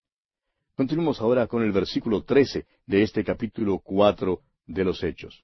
[0.73, 5.43] Continuemos ahora con el versículo trece de este capítulo cuatro de los Hechos.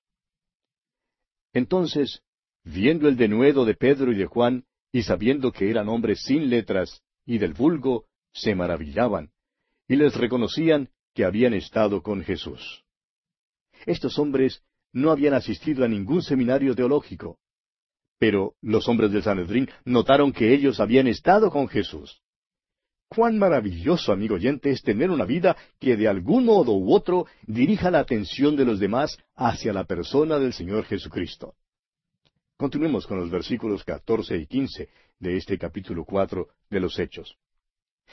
[1.51, 2.21] Entonces,
[2.65, 7.01] viendo el denuedo de Pedro y de Juan, y sabiendo que eran hombres sin letras
[7.25, 9.31] y del vulgo, se maravillaban,
[9.87, 12.83] y les reconocían que habían estado con Jesús.
[13.85, 17.37] Estos hombres no habían asistido a ningún seminario teológico.
[18.17, 22.21] Pero los hombres del Sanedrín notaron que ellos habían estado con Jesús.
[23.09, 27.91] Cuán maravilloso, amigo oyente, es tener una vida que de algún modo u otro dirija
[27.91, 31.55] la atención de los demás hacia la persona del Señor Jesucristo.
[32.57, 34.87] Continuemos con los versículos catorce y quince
[35.19, 37.37] de este capítulo cuatro de los Hechos.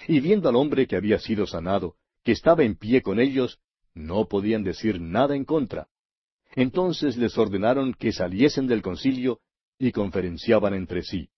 [0.08, 3.60] Y viendo al hombre que había sido sanado, que estaba en pie con ellos,
[3.94, 5.86] no podían decir nada en contra,
[6.56, 9.40] entonces les ordenaron que saliesen del concilio
[9.78, 11.28] y conferenciaban entre sí.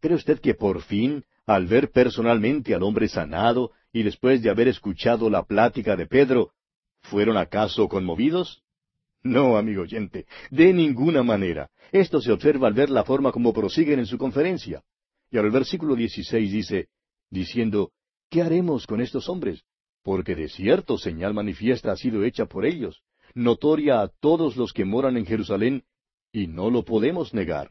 [0.00, 4.66] ¿Cree usted que por fin, al ver personalmente al hombre sanado y después de haber
[4.66, 6.52] escuchado la plática de Pedro,
[7.02, 8.64] fueron acaso conmovidos?
[9.24, 11.70] No, amigo oyente, de ninguna manera.
[11.90, 14.82] Esto se observa al ver la forma como prosiguen en su conferencia.
[15.30, 16.88] Y ahora el versículo 16 dice,
[17.30, 17.90] diciendo,
[18.28, 19.62] ¿qué haremos con estos hombres?
[20.02, 23.00] Porque de cierto señal manifiesta ha sido hecha por ellos,
[23.34, 25.84] notoria a todos los que moran en Jerusalén,
[26.30, 27.70] y no lo podemos negar.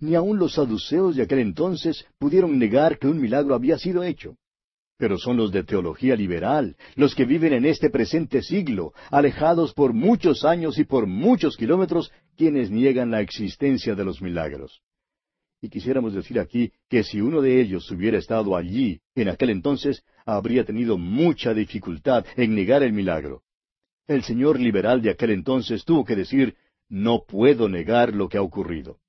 [0.00, 4.38] Ni aun los saduceos de aquel entonces pudieron negar que un milagro había sido hecho.
[5.04, 9.92] Pero son los de teología liberal, los que viven en este presente siglo, alejados por
[9.92, 14.80] muchos años y por muchos kilómetros, quienes niegan la existencia de los milagros.
[15.60, 20.02] Y quisiéramos decir aquí que si uno de ellos hubiera estado allí en aquel entonces,
[20.24, 23.42] habría tenido mucha dificultad en negar el milagro.
[24.06, 26.54] El señor liberal de aquel entonces tuvo que decir,
[26.88, 29.00] no puedo negar lo que ha ocurrido.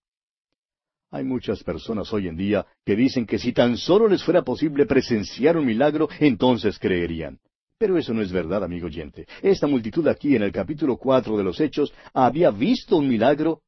[1.16, 4.86] Hay muchas personas hoy en día que dicen que si tan solo les fuera posible
[4.86, 7.40] presenciar un milagro, entonces creerían.
[7.78, 9.26] Pero eso no es verdad, amigo oyente.
[9.42, 13.62] Esta multitud aquí en el capítulo cuatro de los Hechos había visto un milagro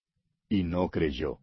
[0.49, 1.37] y no creyó.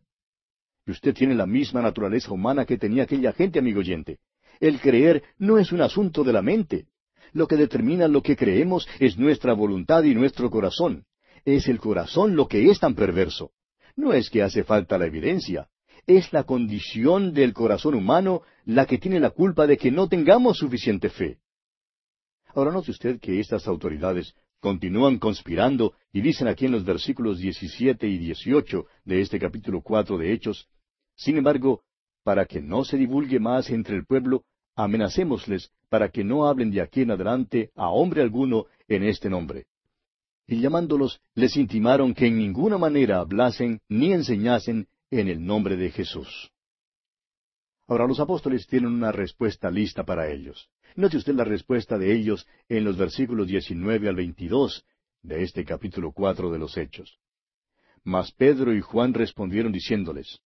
[0.87, 4.19] Y usted tiene la misma naturaleza humana que tenía aquella gente, amigo oyente.
[4.61, 6.85] El creer no es un asunto de la mente,
[7.33, 11.07] lo que determina lo que creemos es nuestra voluntad y nuestro corazón.
[11.47, 13.53] Es el corazón lo que es tan perverso.
[13.97, 15.71] No es que hace falta la evidencia.
[16.07, 20.59] Es la condición del corazón humano la que tiene la culpa de que no tengamos
[20.59, 21.39] suficiente fe.
[22.55, 28.07] Ahora note usted que estas autoridades continúan conspirando y dicen aquí en los versículos 17
[28.07, 30.69] y 18 de este capítulo 4 de Hechos,
[31.17, 31.83] sin embargo,
[32.23, 34.45] para que no se divulgue más entre el pueblo,
[34.77, 39.67] amenacémosles para que no hablen de aquí en adelante a hombre alguno en este nombre.
[40.47, 44.89] Y llamándolos, les intimaron que en ninguna manera hablasen ni enseñasen
[45.21, 46.51] en el nombre de Jesús.
[47.87, 50.69] Ahora los apóstoles tienen una respuesta lista para ellos.
[50.97, 54.85] Note usted la respuesta de ellos en los versículos 19 al 22
[55.23, 57.19] de este capítulo 4 de los Hechos.
[58.03, 60.41] Mas Pedro y Juan respondieron diciéndoles,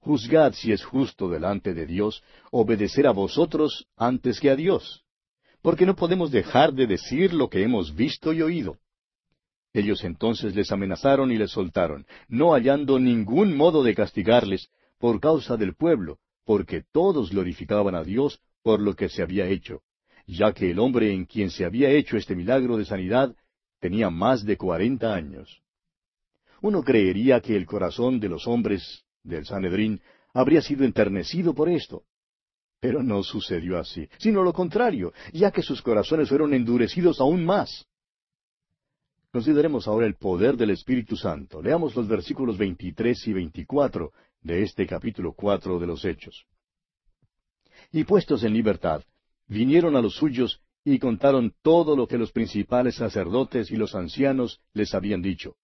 [0.00, 5.04] Juzgad si es justo delante de Dios obedecer a vosotros antes que a Dios,
[5.62, 8.78] porque no podemos dejar de decir lo que hemos visto y oído.
[9.76, 15.58] Ellos entonces les amenazaron y les soltaron, no hallando ningún modo de castigarles por causa
[15.58, 19.82] del pueblo, porque todos glorificaban a Dios por lo que se había hecho,
[20.26, 23.36] ya que el hombre en quien se había hecho este milagro de sanidad
[23.78, 25.60] tenía más de cuarenta años.
[26.62, 30.00] Uno creería que el corazón de los hombres del Sanedrín
[30.32, 32.04] habría sido enternecido por esto.
[32.80, 37.86] Pero no sucedió así, sino lo contrario, ya que sus corazones fueron endurecidos aún más.
[39.36, 41.60] Consideremos ahora el poder del Espíritu Santo.
[41.60, 44.10] Leamos los versículos 23 y 24
[44.40, 46.46] de este capítulo 4 de los Hechos.
[47.92, 49.02] Y puestos en libertad,
[49.46, 54.62] vinieron a los suyos y contaron todo lo que los principales sacerdotes y los ancianos
[54.72, 55.56] les habían dicho.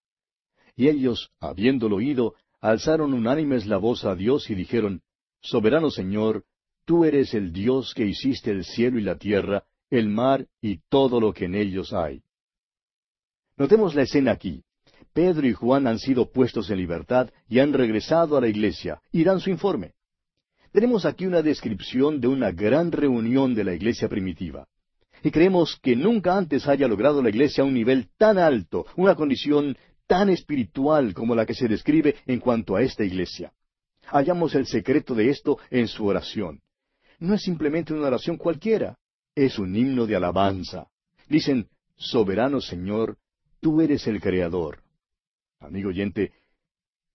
[0.76, 5.00] Y ellos, habiéndolo oído, alzaron unánimes la voz a Dios y dijeron,
[5.40, 6.44] Soberano Señor,
[6.84, 11.20] tú eres el Dios que hiciste el cielo y la tierra, el mar y todo
[11.20, 12.22] lo que en ellos hay.
[13.62, 14.64] Notemos la escena aquí.
[15.12, 19.22] Pedro y Juan han sido puestos en libertad y han regresado a la iglesia y
[19.22, 19.92] dan su informe.
[20.72, 24.66] Tenemos aquí una descripción de una gran reunión de la iglesia primitiva.
[25.22, 29.76] Y creemos que nunca antes haya logrado la iglesia un nivel tan alto, una condición
[30.08, 33.52] tan espiritual como la que se describe en cuanto a esta iglesia.
[34.06, 36.62] Hallamos el secreto de esto en su oración.
[37.20, 38.98] No es simplemente una oración cualquiera,
[39.36, 40.88] es un himno de alabanza.
[41.28, 43.18] Dicen, Soberano Señor,
[43.62, 44.82] tú eres el Creador.
[45.60, 46.32] Amigo oyente,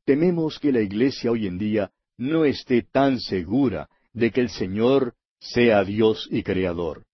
[0.06, 5.14] tememos que la iglesia hoy en día no esté tan segura de que el Señor
[5.40, 7.06] sea Dios y Creador.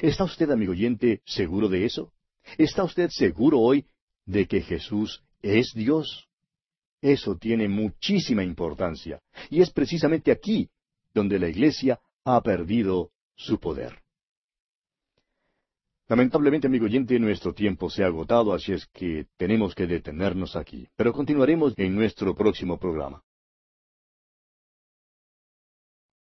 [0.00, 2.12] ¿Está usted, amigo oyente, seguro de eso?
[2.58, 3.86] ¿Está usted seguro hoy
[4.26, 6.28] de que Jesús es Dios?
[7.00, 10.68] Eso tiene muchísima importancia, y es precisamente aquí
[11.14, 14.05] donde la Iglesia ha perdido su poder.
[16.08, 20.86] Lamentablemente, amigo oyente, nuestro tiempo se ha agotado, así es que tenemos que detenernos aquí,
[20.94, 23.22] pero continuaremos en nuestro próximo programa.